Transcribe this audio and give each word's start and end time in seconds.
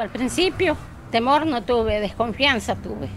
Al 0.00 0.10
principio 0.10 0.76
temor 1.10 1.46
no 1.46 1.62
tuve, 1.62 2.00
desconfianza 2.00 2.76
tuve. 2.76 3.08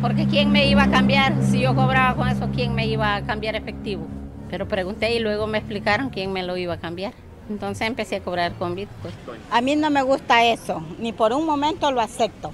Porque 0.00 0.26
¿quién 0.26 0.50
me 0.50 0.66
iba 0.66 0.84
a 0.84 0.90
cambiar? 0.90 1.34
Si 1.44 1.60
yo 1.60 1.74
cobraba 1.74 2.16
con 2.16 2.28
eso, 2.28 2.48
¿quién 2.52 2.74
me 2.74 2.86
iba 2.86 3.14
a 3.14 3.24
cambiar 3.24 3.54
efectivo? 3.54 4.06
Pero 4.50 4.66
pregunté 4.66 5.14
y 5.14 5.20
luego 5.20 5.46
me 5.46 5.58
explicaron 5.58 6.10
quién 6.10 6.32
me 6.32 6.42
lo 6.42 6.56
iba 6.56 6.74
a 6.74 6.78
cambiar. 6.78 7.12
Entonces 7.48 7.86
empecé 7.86 8.16
a 8.16 8.20
cobrar 8.20 8.54
con 8.54 8.74
Bitcoin. 8.74 9.14
A 9.50 9.60
mí 9.60 9.76
no 9.76 9.90
me 9.90 10.02
gusta 10.02 10.44
eso, 10.44 10.82
ni 10.98 11.12
por 11.12 11.32
un 11.32 11.46
momento 11.46 11.90
lo 11.92 12.00
acepto. 12.00 12.52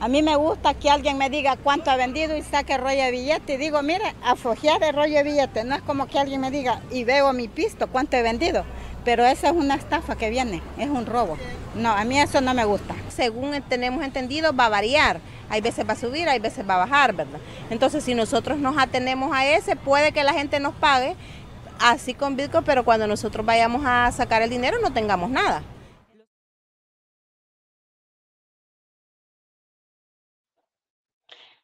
A 0.00 0.08
mí 0.08 0.20
me 0.20 0.34
gusta 0.34 0.74
que 0.74 0.90
alguien 0.90 1.16
me 1.16 1.30
diga 1.30 1.56
cuánto 1.56 1.90
ha 1.92 1.96
vendido 1.96 2.36
y 2.36 2.42
saque 2.42 2.76
rollo 2.76 3.04
de 3.04 3.12
billete 3.12 3.54
y 3.54 3.56
digo, 3.56 3.80
mire, 3.82 4.16
aflojear 4.24 4.82
el 4.82 4.96
rollo 4.96 5.14
de 5.18 5.22
billete. 5.22 5.62
No 5.62 5.76
es 5.76 5.82
como 5.82 6.08
que 6.08 6.18
alguien 6.18 6.40
me 6.40 6.50
diga 6.50 6.80
y 6.90 7.04
veo 7.04 7.32
mi 7.32 7.46
pisto 7.46 7.86
cuánto 7.86 8.16
he 8.16 8.22
vendido. 8.22 8.64
Pero 9.04 9.24
esa 9.24 9.48
es 9.48 9.52
una 9.52 9.74
estafa 9.74 10.16
que 10.16 10.30
viene, 10.30 10.62
es 10.78 10.88
un 10.88 11.06
robo. 11.06 11.36
No, 11.74 11.90
a 11.90 12.04
mí 12.04 12.20
eso 12.20 12.40
no 12.40 12.54
me 12.54 12.64
gusta. 12.64 12.94
Según 13.08 13.60
tenemos 13.62 14.04
entendido, 14.04 14.54
va 14.54 14.66
a 14.66 14.68
variar. 14.68 15.20
Hay 15.48 15.60
veces 15.60 15.86
va 15.86 15.94
a 15.94 15.96
subir, 15.96 16.28
hay 16.28 16.38
veces 16.38 16.68
va 16.68 16.74
a 16.74 16.78
bajar, 16.86 17.12
¿verdad? 17.12 17.40
Entonces, 17.70 18.04
si 18.04 18.14
nosotros 18.14 18.58
nos 18.58 18.78
atenemos 18.78 19.34
a 19.34 19.46
ese, 19.46 19.76
puede 19.76 20.12
que 20.12 20.22
la 20.24 20.32
gente 20.32 20.60
nos 20.60 20.74
pague 20.74 21.16
así 21.80 22.14
con 22.14 22.36
Bitcoin, 22.36 22.64
pero 22.64 22.84
cuando 22.84 23.06
nosotros 23.06 23.44
vayamos 23.44 23.82
a 23.84 24.10
sacar 24.12 24.42
el 24.42 24.50
dinero 24.50 24.78
no 24.80 24.92
tengamos 24.92 25.30
nada. 25.30 25.62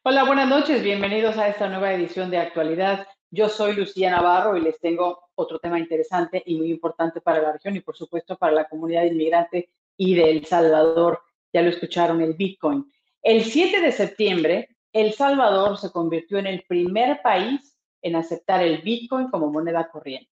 Hola, 0.03 0.23
buenas 0.23 0.47
noches, 0.47 0.81
bienvenidos 0.81 1.37
a 1.37 1.47
esta 1.47 1.67
nueva 1.69 1.93
edición 1.93 2.31
de 2.31 2.37
Actualidad. 2.37 3.07
Yo 3.31 3.47
soy 3.47 3.73
Lucía 3.73 4.09
Navarro 4.09 4.57
y 4.57 4.61
les 4.61 4.79
tengo 4.79 5.29
otro 5.35 5.59
tema 5.59 5.77
interesante 5.77 6.41
y 6.45 6.55
muy 6.55 6.71
importante 6.71 7.21
para 7.21 7.41
la 7.41 7.51
región 7.53 7.75
y 7.75 7.81
por 7.81 7.95
supuesto 7.95 8.37
para 8.37 8.53
la 8.53 8.67
comunidad 8.67 9.03
inmigrante 9.03 9.69
y 9.97 10.15
de 10.15 10.31
El 10.31 10.45
Salvador. 10.45 11.21
Ya 11.53 11.61
lo 11.61 11.69
escucharon, 11.69 12.21
el 12.21 12.33
Bitcoin. 12.33 12.91
El 13.21 13.43
7 13.43 13.81
de 13.81 13.91
septiembre, 13.91 14.77
El 14.91 15.13
Salvador 15.13 15.77
se 15.77 15.91
convirtió 15.91 16.39
en 16.39 16.47
el 16.47 16.63
primer 16.67 17.21
país 17.21 17.77
en 18.01 18.15
aceptar 18.15 18.63
el 18.63 18.81
Bitcoin 18.81 19.29
como 19.29 19.51
moneda 19.51 19.89
corriente. 19.89 20.31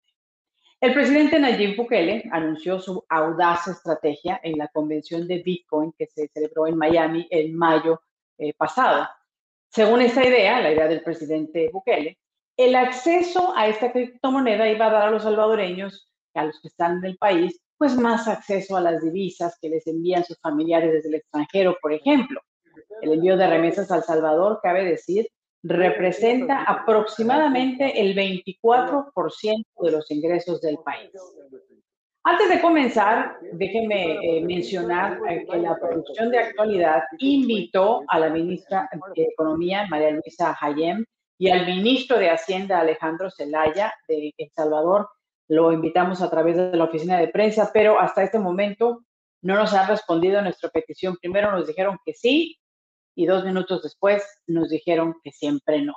El 0.79 0.93
presidente 0.93 1.39
Nayib 1.39 1.75
Bukele 1.75 2.29
anunció 2.31 2.79
su 2.79 3.03
audaz 3.09 3.67
estrategia 3.67 4.39
en 4.43 4.57
la 4.57 4.67
convención 4.67 5.27
de 5.27 5.39
Bitcoin 5.39 5.93
que 5.97 6.05
se 6.07 6.27
celebró 6.27 6.67
en 6.67 6.77
Miami 6.77 7.27
en 7.29 7.57
mayo 7.57 8.01
eh, 8.37 8.53
pasado. 8.53 9.07
Según 9.69 10.01
esta 10.01 10.25
idea, 10.25 10.61
la 10.61 10.71
idea 10.71 10.87
del 10.87 11.01
presidente 11.01 11.69
Bukele, 11.73 12.19
el 12.57 12.75
acceso 12.75 13.53
a 13.55 13.67
esta 13.67 13.91
criptomoneda 13.91 14.69
iba 14.69 14.87
a 14.87 14.91
dar 14.91 15.07
a 15.07 15.11
los 15.11 15.23
salvadoreños, 15.23 16.09
a 16.33 16.45
los 16.45 16.59
que 16.61 16.69
están 16.69 16.97
en 16.97 17.05
el 17.05 17.17
país, 17.17 17.59
pues 17.77 17.95
más 17.95 18.27
acceso 18.27 18.77
a 18.77 18.81
las 18.81 19.01
divisas 19.01 19.57
que 19.61 19.69
les 19.69 19.85
envían 19.87 20.23
sus 20.23 20.39
familiares 20.39 20.93
desde 20.93 21.09
el 21.09 21.15
extranjero, 21.15 21.77
por 21.81 21.93
ejemplo. 21.93 22.39
El 23.01 23.13
envío 23.13 23.35
de 23.37 23.47
remesas 23.47 23.91
al 23.91 24.03
Salvador, 24.03 24.59
cabe 24.63 24.85
decir, 24.85 25.27
representa 25.63 26.63
aproximadamente 26.63 27.99
el 27.99 28.15
24% 28.15 29.65
de 29.81 29.91
los 29.91 30.09
ingresos 30.11 30.61
del 30.61 30.77
país. 30.77 31.09
Antes 32.23 32.49
de 32.49 32.61
comenzar, 32.61 33.37
déjenme 33.53 34.13
eh, 34.13 34.41
mencionar 34.41 35.19
eh, 35.29 35.45
que 35.49 35.57
la 35.57 35.75
producción 35.75 36.31
de 36.31 36.39
actualidad 36.39 37.03
invitó 37.19 38.01
a 38.07 38.19
la 38.19 38.29
ministra 38.29 38.89
de 39.15 39.23
Economía, 39.23 39.85
María 39.89 40.11
Luisa 40.11 40.57
Hayem, 40.59 41.05
y 41.37 41.49
al 41.49 41.65
ministro 41.65 42.17
de 42.17 42.29
Hacienda, 42.29 42.79
Alejandro 42.79 43.29
Zelaya, 43.29 43.93
de 44.07 44.33
El 44.37 44.51
Salvador. 44.51 45.09
Lo 45.47 45.71
invitamos 45.71 46.21
a 46.21 46.29
través 46.29 46.55
de 46.55 46.75
la 46.75 46.85
oficina 46.85 47.17
de 47.19 47.27
prensa, 47.27 47.71
pero 47.73 47.99
hasta 47.99 48.23
este 48.23 48.39
momento 48.39 49.03
no 49.41 49.55
nos 49.55 49.73
han 49.73 49.87
respondido 49.87 50.39
a 50.39 50.41
nuestra 50.41 50.69
petición. 50.69 51.17
Primero 51.21 51.51
nos 51.51 51.67
dijeron 51.67 51.97
que 52.05 52.13
sí 52.13 52.57
y 53.15 53.25
dos 53.25 53.45
minutos 53.45 53.83
después 53.83 54.23
nos 54.47 54.69
dijeron 54.69 55.15
que 55.23 55.31
siempre 55.31 55.81
no. 55.81 55.93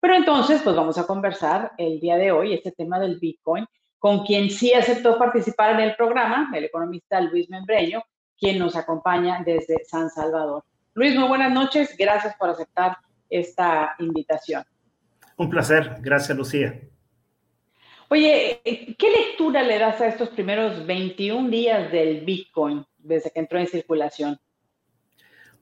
Pero 0.00 0.14
entonces, 0.14 0.60
pues 0.62 0.76
vamos 0.76 0.98
a 0.98 1.06
conversar 1.06 1.72
el 1.78 1.98
día 1.98 2.16
de 2.16 2.30
hoy 2.30 2.52
este 2.52 2.72
tema 2.72 3.00
del 3.00 3.18
Bitcoin 3.18 3.66
con 3.98 4.24
quien 4.24 4.50
sí 4.50 4.74
aceptó 4.74 5.18
participar 5.18 5.72
en 5.72 5.80
el 5.80 5.96
programa, 5.96 6.50
el 6.54 6.64
economista 6.64 7.22
Luis 7.22 7.48
Membreño, 7.48 8.02
quien 8.38 8.58
nos 8.58 8.76
acompaña 8.76 9.42
desde 9.46 9.82
San 9.86 10.10
Salvador. 10.10 10.62
Luis, 10.92 11.16
muy 11.16 11.26
buenas 11.26 11.50
noches. 11.50 11.96
Gracias 11.98 12.36
por 12.36 12.50
aceptar 12.50 12.98
esta 13.38 13.94
invitación. 13.98 14.64
Un 15.36 15.50
placer. 15.50 15.96
Gracias, 16.00 16.36
Lucía. 16.36 16.80
Oye, 18.08 18.60
¿qué 18.64 19.10
lectura 19.10 19.62
le 19.62 19.78
das 19.78 20.00
a 20.00 20.06
estos 20.06 20.28
primeros 20.28 20.86
21 20.86 21.48
días 21.48 21.90
del 21.90 22.24
Bitcoin 22.24 22.84
desde 22.98 23.30
que 23.30 23.40
entró 23.40 23.58
en 23.58 23.66
circulación? 23.66 24.38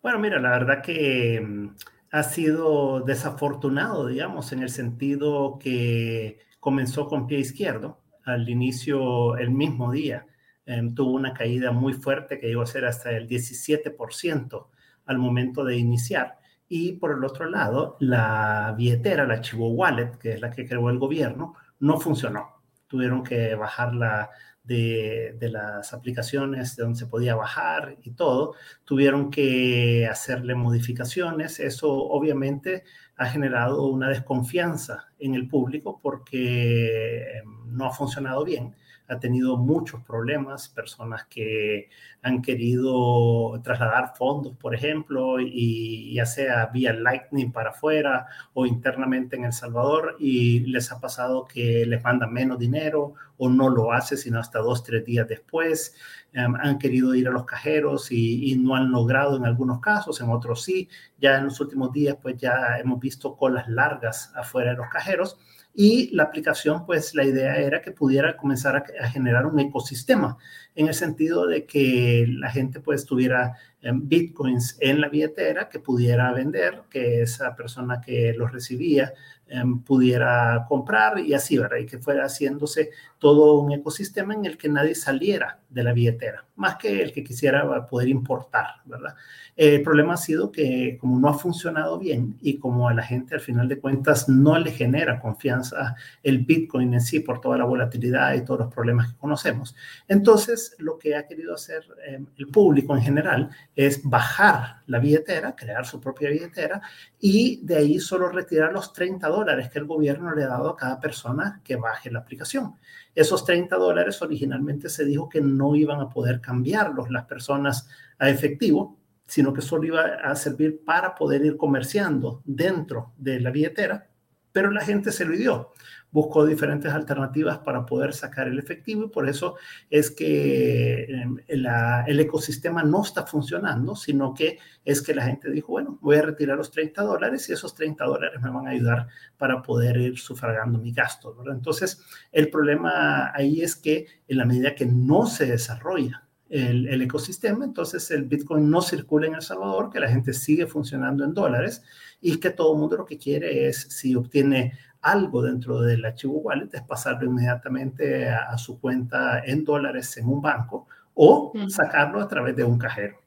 Bueno, 0.02 0.18
mira, 0.18 0.38
la 0.38 0.50
verdad 0.50 0.82
que 0.82 1.40
mm, 1.40 1.68
ha 2.10 2.22
sido 2.24 3.00
desafortunado, 3.00 4.08
digamos, 4.08 4.52
en 4.52 4.62
el 4.62 4.68
sentido 4.68 5.58
que 5.58 6.40
comenzó 6.60 7.08
con 7.08 7.26
pie 7.26 7.38
izquierdo. 7.38 8.02
Al 8.24 8.48
inicio, 8.48 9.36
el 9.36 9.50
mismo 9.50 9.90
día, 9.90 10.26
em, 10.66 10.94
tuvo 10.94 11.12
una 11.12 11.32
caída 11.32 11.72
muy 11.72 11.94
fuerte 11.94 12.38
que 12.38 12.48
llegó 12.48 12.62
a 12.62 12.66
ser 12.66 12.84
hasta 12.84 13.12
el 13.12 13.26
17% 13.28 14.68
al 15.06 15.18
momento 15.18 15.64
de 15.64 15.76
iniciar. 15.76 16.41
Y 16.74 16.94
por 16.94 17.12
el 17.12 17.22
otro 17.22 17.50
lado, 17.50 17.98
la 18.00 18.74
billetera, 18.74 19.26
la 19.26 19.42
Chivo 19.42 19.68
Wallet, 19.72 20.12
que 20.18 20.32
es 20.32 20.40
la 20.40 20.50
que 20.50 20.66
creó 20.66 20.88
el 20.88 20.98
gobierno, 20.98 21.54
no 21.80 22.00
funcionó. 22.00 22.62
Tuvieron 22.86 23.22
que 23.22 23.54
bajarla 23.56 24.30
de, 24.64 25.36
de, 25.38 25.50
las 25.50 25.92
aplicaciones 25.92 26.74
de 26.74 26.84
donde 26.84 26.98
se 26.98 27.08
podía 27.08 27.34
bajar 27.34 27.98
y 28.02 28.12
todo, 28.12 28.54
tuvieron 28.86 29.30
que 29.30 30.08
hacerle 30.10 30.54
modificaciones. 30.54 31.60
Eso 31.60 31.92
obviamente 31.92 32.84
ha 33.16 33.26
generado 33.26 33.84
una 33.88 34.08
desconfianza 34.08 35.10
en 35.18 35.34
el 35.34 35.48
público 35.48 36.00
porque 36.02 37.40
em, 37.40 37.76
no 37.76 37.84
ha 37.84 37.92
funcionado 37.92 38.44
bien 38.46 38.74
ha 39.12 39.20
tenido 39.20 39.56
muchos 39.56 40.02
problemas, 40.02 40.68
personas 40.68 41.26
que 41.26 41.88
han 42.22 42.40
querido 42.40 43.60
trasladar 43.62 44.14
fondos, 44.16 44.56
por 44.56 44.74
ejemplo, 44.74 45.40
y 45.40 46.14
ya 46.14 46.24
sea 46.24 46.66
vía 46.66 46.92
Lightning 46.92 47.52
para 47.52 47.70
afuera 47.70 48.26
o 48.54 48.64
internamente 48.64 49.36
en 49.36 49.44
El 49.44 49.52
Salvador, 49.52 50.16
y 50.18 50.60
les 50.60 50.90
ha 50.92 51.00
pasado 51.00 51.46
que 51.46 51.84
les 51.86 52.02
mandan 52.02 52.32
menos 52.32 52.58
dinero 52.58 53.14
o 53.36 53.48
no 53.48 53.68
lo 53.68 53.92
hace 53.92 54.16
sino 54.16 54.38
hasta 54.38 54.60
dos, 54.60 54.84
tres 54.84 55.04
días 55.04 55.26
después. 55.28 55.94
Em, 56.32 56.54
han 56.54 56.78
querido 56.78 57.14
ir 57.14 57.28
a 57.28 57.30
los 57.30 57.44
cajeros 57.44 58.10
y, 58.12 58.52
y, 58.52 58.56
no 58.56 58.74
han 58.76 58.90
logrado 58.90 59.36
en 59.36 59.44
algunos 59.44 59.80
casos, 59.80 60.20
en 60.20 60.30
otros 60.30 60.62
sí. 60.62 60.88
Ya 61.18 61.38
en 61.38 61.46
los 61.46 61.60
últimos 61.60 61.92
días, 61.92 62.16
pues 62.22 62.36
ya 62.38 62.78
hemos 62.78 63.00
visto 63.00 63.36
colas 63.36 63.68
largas 63.68 64.32
afuera 64.34 64.70
de 64.70 64.76
los 64.76 64.88
cajeros 64.88 65.38
y 65.74 66.14
la 66.14 66.24
aplicación, 66.24 66.84
pues 66.84 67.14
la 67.14 67.24
idea 67.24 67.56
era 67.56 67.80
que 67.80 67.92
pudiera 67.92 68.36
comenzar 68.36 68.76
a, 68.76 69.08
generar 69.08 69.46
un 69.46 69.58
ecosistema 69.58 70.36
en 70.74 70.88
el 70.88 70.94
sentido 70.94 71.46
de 71.46 71.66
que 71.66 72.26
la 72.28 72.50
gente 72.50 72.80
pues 72.80 73.04
tuviera 73.04 73.56
em, 73.82 74.08
bitcoins 74.08 74.76
en 74.80 75.00
la 75.00 75.08
billetera 75.08 75.68
que 75.68 75.78
pudiera 75.78 76.32
vender, 76.32 76.82
que 76.88 77.22
esa 77.22 77.54
persona 77.54 78.00
que 78.00 78.32
los 78.34 78.52
recibía 78.52 79.12
em, 79.48 79.80
pudiera 79.80 80.64
comprar 80.68 81.18
y 81.18 81.34
así, 81.34 81.58
¿verdad? 81.58 81.78
Y 81.78 81.86
que 81.86 81.98
fuera 81.98 82.24
haciéndose 82.24 82.90
todo 83.18 83.60
un 83.60 83.72
ecosistema 83.72 84.34
en 84.34 84.46
el 84.46 84.56
que 84.56 84.68
nadie 84.68 84.94
saliera 84.94 85.60
de 85.68 85.82
la 85.84 85.92
billetera, 85.92 86.44
más 86.56 86.76
que 86.76 87.02
el 87.02 87.12
que 87.12 87.22
quisiera 87.22 87.86
poder 87.86 88.08
importar, 88.08 88.82
¿verdad? 88.84 89.14
El 89.56 89.82
problema 89.82 90.14
ha 90.14 90.16
sido 90.16 90.50
que 90.50 90.96
como 91.00 91.20
no 91.20 91.28
ha 91.28 91.34
funcionado 91.34 91.98
bien 91.98 92.36
y 92.40 92.58
como 92.58 92.88
a 92.88 92.94
la 92.94 93.02
gente 93.02 93.34
al 93.34 93.40
final 93.40 93.68
de 93.68 93.78
cuentas 93.78 94.28
no 94.28 94.58
le 94.58 94.72
genera 94.72 95.20
confianza 95.20 95.94
el 96.22 96.38
Bitcoin 96.38 96.94
en 96.94 97.00
sí 97.00 97.20
por 97.20 97.40
toda 97.40 97.58
la 97.58 97.64
volatilidad 97.64 98.34
y 98.34 98.44
todos 98.44 98.60
los 98.60 98.74
problemas 98.74 99.12
que 99.12 99.18
conocemos, 99.18 99.76
entonces 100.08 100.61
lo 100.78 100.98
que 100.98 101.14
ha 101.14 101.26
querido 101.26 101.54
hacer 101.54 101.84
eh, 102.06 102.24
el 102.36 102.48
público 102.48 102.96
en 102.96 103.02
general 103.02 103.50
es 103.74 104.02
bajar 104.02 104.82
la 104.86 104.98
billetera, 104.98 105.54
crear 105.54 105.84
su 105.86 106.00
propia 106.00 106.30
billetera 106.30 106.80
y 107.18 107.64
de 107.64 107.76
ahí 107.76 107.98
solo 107.98 108.28
retirar 108.28 108.72
los 108.72 108.92
30 108.92 109.28
dólares 109.28 109.70
que 109.70 109.78
el 109.78 109.86
gobierno 109.86 110.34
le 110.34 110.44
ha 110.44 110.48
dado 110.48 110.70
a 110.70 110.76
cada 110.76 111.00
persona 111.00 111.60
que 111.64 111.76
baje 111.76 112.10
la 112.10 112.20
aplicación. 112.20 112.74
Esos 113.14 113.44
30 113.44 113.76
dólares 113.76 114.20
originalmente 114.22 114.88
se 114.88 115.04
dijo 115.04 115.28
que 115.28 115.40
no 115.40 115.74
iban 115.74 116.00
a 116.00 116.08
poder 116.08 116.40
cambiarlos 116.40 117.10
las 117.10 117.24
personas 117.24 117.88
a 118.18 118.28
efectivo 118.28 118.98
sino 119.32 119.54
que 119.54 119.62
solo 119.62 119.86
iba 119.86 120.02
a 120.22 120.36
servir 120.36 120.84
para 120.84 121.14
poder 121.14 121.42
ir 121.42 121.56
comerciando 121.56 122.42
dentro 122.44 123.14
de 123.16 123.40
la 123.40 123.50
billetera, 123.50 124.10
pero 124.52 124.70
la 124.70 124.84
gente 124.84 125.10
se 125.10 125.24
lo 125.24 125.34
dio. 125.34 125.72
Buscó 126.12 126.46
diferentes 126.46 126.92
alternativas 126.92 127.58
para 127.58 127.84
poder 127.84 128.12
sacar 128.12 128.46
el 128.46 128.58
efectivo 128.58 129.04
y 129.04 129.08
por 129.08 129.28
eso 129.28 129.56
es 129.90 130.10
que 130.10 131.04
em, 131.04 131.38
el 131.48 132.20
ecosistema 132.20 132.84
no 132.84 133.02
está 133.02 133.26
funcionando, 133.26 133.96
sino 133.96 134.34
que 134.34 134.58
es 134.84 135.02
que 135.02 135.14
la 135.14 135.24
gente 135.24 135.50
dijo, 135.50 135.72
bueno, 135.72 135.98
voy 136.00 136.16
a 136.16 136.22
retirar 136.22 136.56
los 136.56 136.70
30 136.70 137.02
dólares 137.02 137.48
y 137.48 137.52
esos 137.52 137.74
30 137.74 138.04
dólares 138.04 138.40
me 138.40 138.50
van 138.50 138.68
a 138.68 138.70
ayudar 138.70 139.08
para 139.36 139.62
poder 139.62 139.96
ir 139.96 140.18
sufragando 140.18 140.78
mi 140.78 140.92
gasto. 140.92 141.34
Entonces, 141.50 142.00
el 142.30 142.50
problema 142.50 143.32
ahí 143.34 143.62
es 143.62 143.74
que 143.74 144.06
en 144.28 144.38
la 144.38 144.44
medida 144.44 144.74
que 144.74 144.86
no 144.86 145.26
se 145.26 145.46
desarrolla 145.46 146.28
el, 146.52 146.86
el, 146.86 147.02
ecosistema, 147.02 147.64
entonces 147.64 148.10
el 148.10 148.24
Bitcoin 148.24 148.70
no 148.70 148.82
circula 148.82 149.26
en 149.26 149.34
El 149.34 149.42
Salvador, 149.42 149.90
que 149.90 150.00
la 150.00 150.08
gente 150.08 150.32
sigue 150.34 150.66
funcionando 150.66 151.24
en 151.24 151.32
dólares 151.32 151.82
y 152.20 152.38
que 152.38 152.50
todo 152.50 152.74
el 152.74 152.78
mundo 152.78 152.98
lo 152.98 153.06
que 153.06 153.18
quiere 153.18 153.68
es, 153.68 153.80
si 153.90 154.14
obtiene 154.14 154.78
algo 155.00 155.42
dentro 155.42 155.80
del 155.80 156.04
archivo 156.04 156.38
wallet, 156.38 156.68
es 156.72 156.82
pasarlo 156.82 157.26
inmediatamente 157.26 158.28
a, 158.28 158.56
su 158.56 158.80
cuenta 158.80 159.42
en 159.44 159.64
dólares 159.64 160.16
en 160.16 160.28
un 160.28 160.40
banco 160.40 160.86
o 161.14 161.52
sacarlo 161.68 162.20
a 162.20 162.28
través 162.28 162.54
de 162.54 162.64
un 162.64 162.78
cajero. 162.78 163.18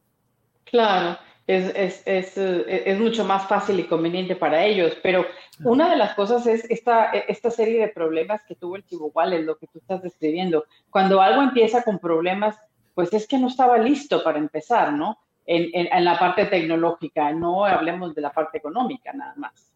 Claro, 0.64 1.18
es, 1.46 1.72
es, 1.76 2.04
es, 2.06 2.38
eh, 2.38 2.84
es, 2.86 3.00
mucho 3.00 3.26
más 3.26 3.48
fácil 3.48 3.80
y 3.80 3.88
conveniente 3.88 4.36
para 4.36 4.64
ellos, 4.64 4.98
pero 5.04 5.26
una 5.64 5.90
de 5.90 5.98
las 5.98 6.16
cosas 6.16 6.48
es 6.48 6.66
esta, 6.70 7.12
esta 7.12 7.52
serie 7.52 7.82
de 7.82 7.88
problemas 7.90 8.44
que 8.46 8.56
tuvo 8.56 8.78
el 8.78 8.86
Chivo 8.86 9.12
Wallet, 9.14 9.44
lo 9.44 9.58
que 9.58 9.68
tú 9.68 9.80
estás 9.80 10.02
describiendo. 10.02 10.66
Cuando 10.90 11.22
algo 11.22 11.42
empieza 11.42 11.84
con 11.84 12.00
problemas, 12.00 12.58
pues 12.96 13.14
es 13.14 13.28
que 13.28 13.38
no 13.38 13.48
estaba 13.48 13.78
listo 13.78 14.24
para 14.24 14.40
empezar, 14.40 14.94
¿no? 14.94 15.20
En, 15.46 16.04
la 16.04 16.18
parte 16.18 16.46
tecnológica, 16.46 17.32
no 17.32 17.66
hablemos 17.66 18.16
de 18.16 18.22
la 18.22 18.32
parte 18.32 18.58
económica 18.58 19.14
nada 19.14 19.36
más. 19.38 19.72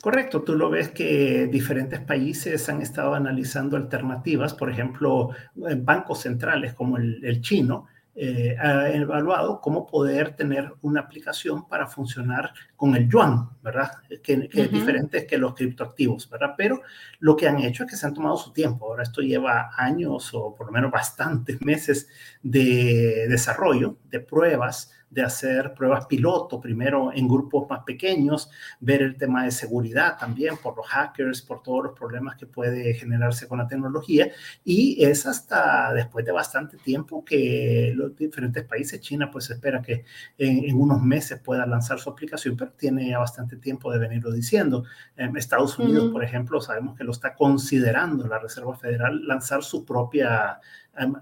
Correcto, 0.00 0.42
tú 0.42 0.54
lo 0.54 0.70
ves 0.70 0.90
que 0.90 1.48
diferentes 1.48 1.98
países 1.98 2.68
han 2.68 2.80
estado 2.80 3.14
analizando 3.14 3.76
alternativas, 3.76 4.54
por 4.54 4.70
ejemplo, 4.70 5.30
bancos 5.56 6.20
centrales 6.20 6.74
como 6.74 6.98
el 6.98 7.40
chino, 7.40 7.88
eh, 8.18 8.56
ha 8.58 8.88
evaluado 8.88 9.60
cómo 9.60 9.86
poder 9.86 10.34
tener 10.34 10.72
una 10.80 11.00
aplicación 11.02 11.68
para 11.68 11.86
funcionar 11.86 12.54
con 12.74 12.96
el 12.96 13.10
yuan, 13.10 13.50
¿verdad? 13.62 13.90
Que, 14.22 14.48
es 14.50 14.72
diferente 14.72 15.26
que 15.26 15.36
los 15.36 15.54
criptoactivos, 15.54 16.30
¿verdad? 16.30 16.54
Pero 16.56 16.80
lo 17.18 17.36
que 17.36 17.46
han 17.46 17.58
hecho 17.58 17.84
es 17.84 17.90
que 17.90 17.96
se 17.96 18.06
han 18.06 18.14
tomado 18.14 18.38
su 18.38 18.54
tiempo. 18.54 18.86
Ahora 18.86 19.02
esto 19.02 19.20
lleva 19.20 19.70
años 19.76 20.32
o 20.32 20.54
por 20.54 20.66
lo 20.66 20.72
menos 20.72 20.90
bastantes 20.90 21.60
meses 21.60 22.08
de 22.42 23.26
desarrollo, 23.28 23.98
de 24.08 24.20
pruebas, 24.20 24.95
de 25.10 25.22
hacer 25.22 25.72
pruebas 25.74 26.06
piloto, 26.06 26.60
primero 26.60 27.12
en 27.12 27.28
grupos 27.28 27.68
más 27.70 27.84
pequeños, 27.84 28.50
ver 28.80 29.02
el 29.02 29.16
tema 29.16 29.44
de 29.44 29.50
seguridad 29.50 30.18
también 30.18 30.56
por 30.56 30.76
los 30.76 30.86
hackers, 30.86 31.42
por 31.42 31.62
todos 31.62 31.84
los 31.84 31.98
problemas 31.98 32.36
que 32.36 32.46
puede 32.46 32.94
generarse 32.94 33.46
con 33.46 33.58
la 33.58 33.68
tecnología. 33.68 34.30
Y 34.64 35.04
es 35.04 35.26
hasta 35.26 35.92
después 35.94 36.24
de 36.24 36.32
bastante 36.32 36.76
tiempo 36.76 37.24
que 37.24 37.92
los 37.94 38.16
diferentes 38.16 38.64
países, 38.64 39.00
China 39.00 39.30
pues 39.30 39.48
espera 39.50 39.80
que 39.80 40.04
en, 40.38 40.76
unos 40.76 41.00
meses 41.00 41.40
pueda 41.40 41.66
lanzar 41.66 41.98
su 41.98 42.10
aplicación, 42.10 42.56
pero 42.56 42.72
tiene 42.72 43.08
ya 43.08 43.18
bastante 43.18 43.56
tiempo 43.56 43.92
de 43.92 43.98
venirlo 43.98 44.32
diciendo. 44.32 44.84
En 45.16 45.36
Estados 45.36 45.78
Unidos, 45.78 46.10
por 46.12 46.24
ejemplo, 46.24 46.60
sabemos 46.60 46.96
que 46.96 47.04
lo 47.04 47.12
está 47.12 47.34
considerando 47.34 48.26
la 48.26 48.38
Reserva 48.38 48.76
Federal 48.76 49.26
lanzar 49.26 49.62
su 49.62 49.84
propia 49.84 50.60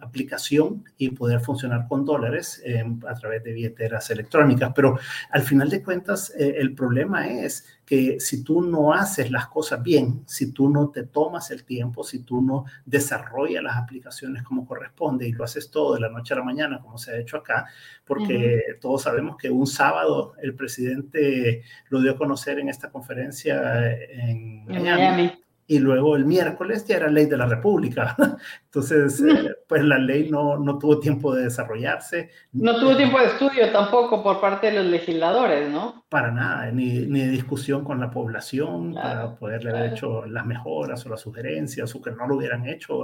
aplicación 0.00 0.84
y 0.98 1.10
poder 1.10 1.40
funcionar 1.40 1.86
con 1.88 2.04
dólares 2.04 2.62
em, 2.64 3.00
a 3.06 3.14
través 3.14 3.42
de 3.44 3.52
billeteras 3.52 4.10
electrónicas. 4.10 4.72
Pero 4.74 4.98
al 5.30 5.42
final 5.42 5.68
de 5.68 5.82
cuentas, 5.82 6.32
eh, 6.38 6.56
el 6.58 6.74
problema 6.74 7.26
es 7.28 7.66
que 7.84 8.18
si 8.18 8.42
tú 8.42 8.62
no 8.62 8.92
haces 8.92 9.30
las 9.30 9.48
cosas 9.48 9.82
bien, 9.82 10.22
si 10.26 10.52
tú 10.52 10.68
no 10.70 10.88
te 10.88 11.04
tomas 11.04 11.50
el 11.50 11.64
tiempo, 11.64 12.02
si 12.02 12.20
tú 12.20 12.40
no 12.40 12.64
desarrollas 12.84 13.62
las 13.62 13.76
aplicaciones 13.76 14.42
como 14.42 14.66
corresponde 14.66 15.28
y 15.28 15.32
lo 15.32 15.44
haces 15.44 15.70
todo 15.70 15.94
de 15.94 16.00
la 16.00 16.08
noche 16.08 16.34
a 16.34 16.38
la 16.38 16.44
mañana, 16.44 16.80
como 16.80 16.96
se 16.96 17.12
ha 17.12 17.18
hecho 17.18 17.36
acá, 17.36 17.66
porque 18.04 18.62
todos 18.80 19.02
sabemos 19.02 19.36
que 19.36 19.50
un 19.50 19.66
sábado 19.66 20.34
el 20.42 20.54
presidente 20.54 21.62
lo 21.90 22.00
dio 22.00 22.12
a 22.12 22.16
conocer 22.16 22.58
en 22.58 22.68
esta 22.68 22.90
conferencia 22.90 23.92
en 23.92 24.64
Miami 24.64 25.44
y 25.66 25.78
luego 25.78 26.16
el 26.16 26.26
miércoles 26.26 26.84
ya 26.86 26.96
era 26.96 27.08
ley 27.08 27.26
de 27.26 27.36
la 27.36 27.46
República. 27.46 28.14
Entonces, 28.64 29.20
eh, 29.20 29.54
pues 29.68 29.82
la 29.82 29.98
ley 29.98 30.30
no, 30.30 30.58
no, 30.58 30.78
tuvo 30.78 31.00
tiempo 31.00 31.34
de 31.34 31.44
desarrollarse. 31.44 32.30
No 32.52 32.78
tuvo 32.78 32.96
tiempo 32.96 33.18
de 33.18 33.26
estudio 33.26 33.72
tampoco 33.72 34.22
por 34.22 34.40
parte 34.40 34.70
de 34.70 34.74
los 34.74 34.86
legisladores, 34.86 35.70
¿no? 35.70 36.04
Para 36.08 36.30
nada, 36.30 36.70
ni, 36.70 37.06
ni 37.06 37.20
de 37.20 37.28
discusión 37.28 37.82
con 37.84 37.98
la 37.98 38.10
población 38.10 38.94
para 38.94 39.34
poderle 39.36 39.70
haber 39.70 39.92
hecho 39.92 40.26
las 40.26 40.44
mejoras 40.44 41.04
o 41.06 41.08
las 41.08 41.20
sugerencias 41.20 41.94
o 41.94 42.02
que 42.02 42.10
no 42.10 42.26
lo 42.26 42.36
hubieran 42.36 42.66
hecho, 42.66 43.02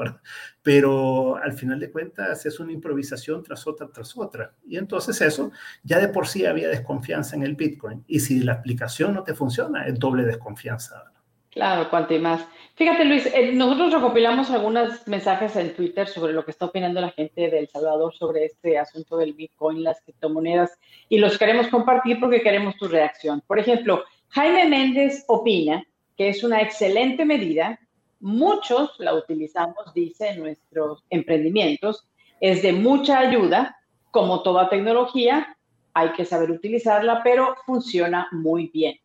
Pero 0.63 1.37
al 1.37 1.53
final 1.53 1.81
de 1.81 1.91
cuentas 1.91 2.45
es 2.47 2.61
una 2.61 2.73
improvisación 2.73 3.43
tras 3.43 3.67
otra, 3.67 3.89
tras 3.93 4.17
otra. 4.17 4.53
Y 4.67 4.77
entonces 4.77 5.21
eso 5.21 5.51
ya 5.83 5.99
de 5.99 6.09
por 6.09 6.27
sí 6.27 6.47
había 6.47 6.69
desconfianza 6.69 7.37
en 7.37 7.43
el 7.43 7.57
Bitcoin. 7.57 8.05
Y 8.07 8.21
si 8.21 8.41
la 8.41 8.53
aplicación 8.55 9.15
no 9.15 9.23
te 9.23 9.35
funciona, 9.35 9.87
es 9.87 9.99
doble 9.99 10.25
desconfianza. 10.25 11.11
Claro, 11.51 11.91
cuanto 11.91 12.15
y 12.15 12.19
más. 12.21 12.47
Fíjate, 12.77 13.05
Luis, 13.05 13.27
eh, 13.27 13.53
nosotros 13.53 13.93
recopilamos 13.93 14.51
algunos 14.51 15.07
mensajes 15.09 15.57
en 15.57 15.75
Twitter 15.75 16.07
sobre 16.07 16.33
lo 16.33 16.45
que 16.45 16.53
está 16.53 16.67
opinando 16.67 17.01
la 17.01 17.11
gente 17.11 17.51
de 17.51 17.59
El 17.59 17.69
Salvador 17.69 18.15
sobre 18.15 18.45
este 18.45 18.79
asunto 18.79 19.17
del 19.17 19.33
Bitcoin, 19.33 19.83
las 19.83 20.01
criptomonedas, 20.01 20.79
y 21.09 21.19
los 21.19 21.37
queremos 21.37 21.67
compartir 21.67 22.21
porque 22.21 22.41
queremos 22.41 22.77
tu 22.77 22.87
reacción. 22.87 23.43
Por 23.47 23.59
ejemplo, 23.59 24.05
Jaime 24.29 24.69
Méndez 24.69 25.25
opina 25.27 25.85
que 26.21 26.29
es 26.29 26.45
una 26.45 26.61
excelente 26.61 27.25
medida. 27.25 27.81
Muchos 28.21 28.95
la 28.99 29.15
utilizamos, 29.15 29.95
dice, 29.95 30.29
en 30.29 30.41
nuestros 30.41 31.03
emprendimientos. 31.09 32.07
Es 32.43 32.61
de 32.61 32.75
mucha 32.75 33.19
ayuda, 33.19 33.79
como 34.11 34.43
toda 34.43 34.69
tecnología, 34.69 35.57
hay 35.95 36.13
que 36.13 36.27
saber 36.27 36.51
utilizarla, 36.51 37.23
pero 37.25 37.57
funciona 37.65 38.29
muy 38.33 38.69
bien. 38.69 38.97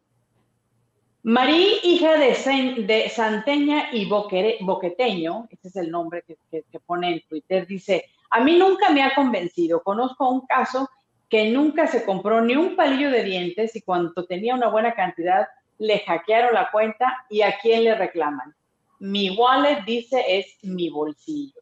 Marí, 1.27 1.79
hija 1.81 2.19
de, 2.19 3.09
Santeña 3.09 3.89
y 3.91 4.05
Boqueteño, 4.05 5.47
ese 5.49 5.69
es 5.69 5.75
el 5.75 5.89
nombre 5.89 6.23
que, 6.23 6.79
pone 6.85 7.13
en 7.13 7.21
Twitter, 7.27 7.65
dice, 7.65 8.05
a 8.29 8.41
mí 8.41 8.55
nunca 8.59 8.91
me 8.91 9.01
ha 9.01 9.15
convencido. 9.15 9.81
Conozco 9.81 10.29
un 10.29 10.45
caso 10.45 10.87
que 11.27 11.49
nunca 11.49 11.87
se 11.87 12.05
compró 12.05 12.41
ni 12.41 12.55
un 12.55 12.75
palillo 12.75 13.09
de 13.09 13.23
dientes 13.23 13.75
y 13.75 13.81
cuando 13.81 14.13
tenía 14.27 14.53
una 14.53 14.67
buena 14.67 14.93
cantidad 14.93 15.47
le 15.79 15.97
hackearon 16.05 16.53
la 16.53 16.69
cuenta 16.69 17.25
y 17.27 17.41
a 17.41 17.57
quién 17.59 17.85
le 17.85 17.95
reclaman. 17.95 18.53
Mi 18.99 19.31
wallet 19.31 19.83
dice 19.83 20.23
es 20.27 20.55
mi 20.61 20.91
bolsillo. 20.91 21.59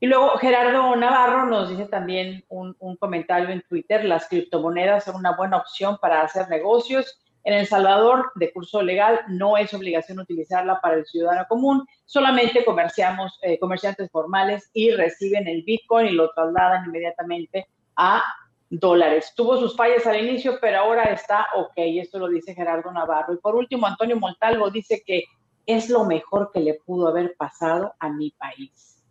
Y 0.00 0.06
luego 0.06 0.38
Gerardo 0.38 0.96
Navarro 0.96 1.44
nos 1.44 1.68
dice 1.68 1.84
también 1.84 2.46
un, 2.48 2.74
un 2.78 2.96
comentario 2.96 3.50
en 3.50 3.60
Twitter, 3.60 4.06
las 4.06 4.26
criptomonedas 4.26 5.04
son 5.04 5.16
una 5.16 5.36
buena 5.36 5.58
opción 5.58 5.98
para 6.00 6.22
hacer 6.22 6.48
negocios 6.48 7.20
en 7.44 7.54
El 7.54 7.66
Salvador, 7.66 8.32
de 8.34 8.52
curso 8.52 8.82
legal, 8.82 9.20
no 9.28 9.56
es 9.56 9.72
obligación 9.72 10.20
utilizarla 10.20 10.80
para 10.80 10.96
el 10.96 11.06
ciudadano 11.06 11.46
común, 11.48 11.86
solamente 12.04 12.64
comerciamos, 12.64 13.38
eh, 13.42 13.58
comerciantes 13.58 14.10
formales 14.10 14.70
y 14.74 14.90
reciben 14.90 15.48
el 15.48 15.62
Bitcoin 15.62 16.08
y 16.08 16.12
lo 16.12 16.30
trasladan 16.32 16.84
inmediatamente 16.86 17.66
a 17.96 18.22
dólares. 18.68 19.32
Tuvo 19.34 19.58
sus 19.58 19.76
fallas 19.76 20.06
al 20.06 20.24
inicio, 20.24 20.58
pero 20.60 20.78
ahora 20.78 21.04
está 21.04 21.46
ok, 21.56 21.72
esto 21.76 22.18
lo 22.18 22.28
dice 22.28 22.54
Gerardo 22.54 22.92
Navarro. 22.92 23.34
Y 23.34 23.38
por 23.38 23.56
último, 23.56 23.86
Antonio 23.86 24.16
Montalvo 24.16 24.70
dice 24.70 25.02
que 25.04 25.24
es 25.66 25.88
lo 25.88 26.04
mejor 26.04 26.50
que 26.52 26.60
le 26.60 26.74
pudo 26.74 27.08
haber 27.08 27.36
pasado 27.36 27.94
a 27.98 28.10
mi 28.10 28.30
país. 28.32 29.02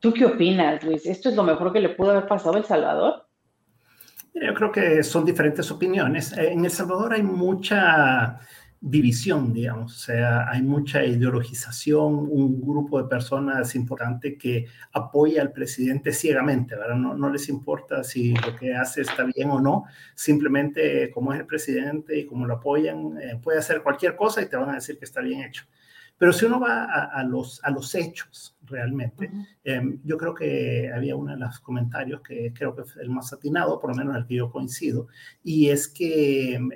¿Tú 0.00 0.12
qué 0.12 0.24
opinas, 0.24 0.82
Luis? 0.82 1.06
¿Esto 1.06 1.28
es 1.28 1.36
lo 1.36 1.44
mejor 1.44 1.72
que 1.72 1.80
le 1.80 1.90
pudo 1.90 2.10
haber 2.10 2.26
pasado 2.26 2.56
a 2.56 2.58
El 2.58 2.64
Salvador? 2.64 3.26
Yo 4.34 4.54
creo 4.54 4.72
que 4.72 5.02
son 5.02 5.24
diferentes 5.24 5.70
opiniones. 5.70 6.32
Eh, 6.32 6.52
en 6.52 6.64
El 6.64 6.70
Salvador 6.70 7.12
hay 7.12 7.22
mucha 7.22 8.38
división, 8.84 9.52
digamos, 9.52 9.94
o 9.94 9.98
sea, 10.06 10.50
hay 10.50 10.60
mucha 10.60 11.04
ideologización, 11.04 12.14
un 12.28 12.60
grupo 12.60 13.00
de 13.00 13.08
personas 13.08 13.76
importante 13.76 14.36
que 14.36 14.66
apoya 14.92 15.40
al 15.40 15.52
presidente 15.52 16.12
ciegamente, 16.12 16.74
¿verdad? 16.74 16.96
No, 16.96 17.14
no, 17.14 17.30
les 17.30 17.48
importa 17.48 18.02
si 18.02 18.34
lo 18.34 18.56
que 18.56 18.74
hace 18.74 19.02
está 19.02 19.22
bien 19.22 19.50
o 19.50 19.60
no, 19.60 19.84
simplemente 20.16 21.12
como 21.12 21.32
es 21.32 21.38
el 21.38 21.46
presidente 21.46 22.18
y 22.18 22.26
como 22.26 22.44
lo 22.44 22.54
apoyan, 22.54 23.18
eh, 23.22 23.38
puede 23.40 23.60
hacer 23.60 23.84
cualquier 23.84 24.16
cosa 24.16 24.42
y 24.42 24.48
te 24.48 24.56
van 24.56 24.70
a 24.70 24.74
decir 24.74 24.98
que 24.98 25.04
está 25.04 25.20
bien 25.20 25.42
hecho. 25.42 25.64
Pero 26.18 26.32
si 26.32 26.44
uno 26.46 26.58
va 26.58 26.84
a, 26.84 27.22
los, 27.22 27.62
a 27.64 27.70
los 27.70 27.94
hechos 27.94 28.56
realmente, 28.72 29.30
em, 29.62 30.00
yo 30.02 30.16
creo 30.16 30.34
que 30.34 30.90
había 30.92 31.14
uno 31.14 31.32
de 31.32 31.38
los 31.38 31.60
comentarios 31.60 32.22
que 32.22 32.52
creo 32.52 32.74
que 32.74 32.84
fue 32.84 33.02
el 33.02 33.10
más 33.10 33.32
atinado, 33.32 33.78
por 33.78 33.90
lo 33.90 33.96
menos 33.96 34.16
el 34.16 34.26
que 34.26 34.36
yo 34.36 34.50
coincido, 34.50 35.06
y 35.44 35.68
es 35.68 35.86
que 35.86 36.54
em, 36.54 36.70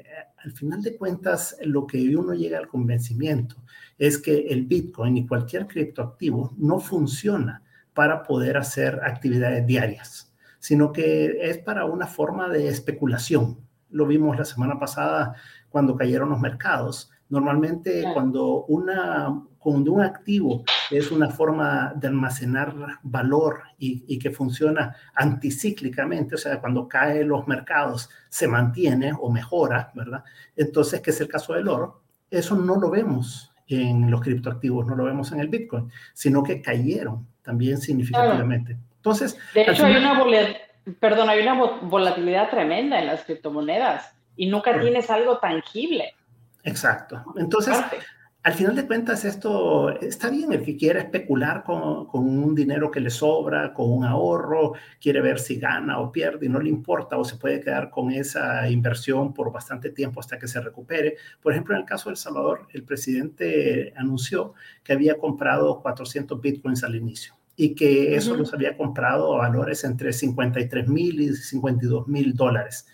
al 0.44 0.52
final 0.52 0.82
de 0.82 0.96
cuentas 0.96 1.56
lo 1.64 1.86
que 1.86 2.16
uno 2.16 2.34
llega 2.34 2.58
al 2.58 2.68
convencimiento 2.68 3.56
es 3.98 4.18
que 4.18 4.46
el 4.48 4.66
Bitcoin 4.66 5.16
y 5.16 5.26
cualquier 5.26 5.66
criptoactivo 5.66 6.54
no 6.56 6.78
funciona 6.78 7.62
para 7.94 8.22
poder 8.22 8.58
hacer 8.58 9.00
actividades 9.02 9.66
diarias, 9.66 10.32
sino 10.58 10.92
que 10.92 11.38
es 11.40 11.58
para 11.58 11.86
una 11.86 12.06
forma 12.06 12.48
de 12.48 12.68
especulación. 12.68 13.58
Lo 13.90 14.06
vimos 14.06 14.36
la 14.36 14.44
semana 14.44 14.78
pasada 14.78 15.34
cuando 15.70 15.96
cayeron 15.96 16.28
los 16.28 16.40
mercados. 16.40 17.10
Normalmente 17.28 18.04
cuando, 18.12 18.66
una, 18.66 19.42
cuando 19.66 19.90
un 19.90 20.00
activo 20.00 20.62
es 20.92 21.10
una 21.10 21.28
forma 21.28 21.92
de 21.96 22.06
almacenar 22.06 22.72
valor 23.02 23.64
y, 23.76 24.16
que 24.16 24.30
funciona 24.30 24.94
anticíclicamente, 25.12 26.36
o 26.36 26.38
sea, 26.38 26.60
cuando 26.60 26.86
caen 26.86 27.26
los 27.26 27.48
mercados 27.48 28.08
se 28.28 28.46
mantiene 28.46 29.10
o 29.20 29.28
mejora, 29.28 29.90
¿verdad? 29.92 30.22
Entonces, 30.54 31.00
que 31.00 31.10
es 31.10 31.20
el 31.20 31.26
caso 31.26 31.52
del 31.54 31.66
oro, 31.66 32.04
eso 32.30 32.54
no 32.54 32.76
lo 32.76 32.90
vemos 32.90 33.52
en 33.66 34.08
los 34.08 34.20
criptoactivos, 34.20 34.86
no 34.86 34.94
lo 34.94 35.02
vemos 35.02 35.32
en 35.32 35.40
el 35.40 35.48
Bitcoin, 35.48 35.90
sino 36.14 36.44
que 36.44 36.62
cayeron 36.62 37.26
también 37.42 37.78
significativamente. 37.78 38.76
Entonces, 38.98 39.36
de 39.52 39.62
hecho, 39.62 39.84
hay 39.84 39.96
una, 39.96 40.16
perdón, 41.00 41.28
hay 41.28 41.40
una 41.40 41.54
volatilidad 41.82 42.50
tremenda 42.50 43.00
en 43.00 43.08
las 43.08 43.24
criptomonedas 43.24 44.14
y 44.36 44.46
nunca 44.46 44.80
tienes 44.80 45.10
algo 45.10 45.38
tangible. 45.38 46.14
Exacto. 46.62 47.20
Entonces, 47.36 47.76
al 48.46 48.54
final 48.54 48.76
de 48.76 48.86
cuentas, 48.86 49.24
esto 49.24 49.90
está 49.98 50.30
bien. 50.30 50.52
El 50.52 50.62
que 50.62 50.76
quiera 50.76 51.00
especular 51.00 51.64
con, 51.64 52.06
un 52.12 52.54
dinero 52.54 52.92
que 52.92 53.00
le 53.00 53.10
sobra, 53.10 53.74
con 53.74 53.90
un 53.90 54.04
ahorro, 54.04 54.74
quiere 55.00 55.20
ver 55.20 55.40
si 55.40 55.56
gana 55.56 55.98
o 55.98 56.12
pierde 56.12 56.46
y 56.46 56.48
no 56.48 56.60
le 56.60 56.68
importa 56.68 57.18
o 57.18 57.24
se 57.24 57.38
puede 57.38 57.60
quedar 57.60 57.90
con 57.90 58.12
esa 58.12 58.70
inversión 58.70 59.34
por 59.34 59.50
bastante 59.52 59.90
tiempo 59.90 60.20
hasta 60.20 60.38
que 60.38 60.46
se 60.46 60.60
recupere. 60.60 61.16
Por 61.42 61.52
ejemplo, 61.54 61.74
en 61.74 61.80
el 61.80 61.86
caso 61.88 62.08
de 62.08 62.12
El 62.12 62.18
Salvador, 62.18 62.68
el 62.72 62.84
presidente 62.84 63.92
anunció 63.96 64.54
que 64.84 64.92
había 64.92 65.18
comprado 65.18 65.82
400 65.82 66.40
bitcoins 66.40 66.84
al 66.84 66.94
inicio 66.94 67.35
y 67.56 67.74
que 67.74 68.14
eso 68.14 68.36
los 68.36 68.52
había 68.52 68.76
comprado 68.76 69.34
a 69.34 69.48
valores 69.48 69.82
entre 69.84 70.12
53 70.12 70.88
mil 70.88 71.20
y 71.20 71.34
52 71.34 72.06
mil 72.06 72.34
dólares. 72.34 72.86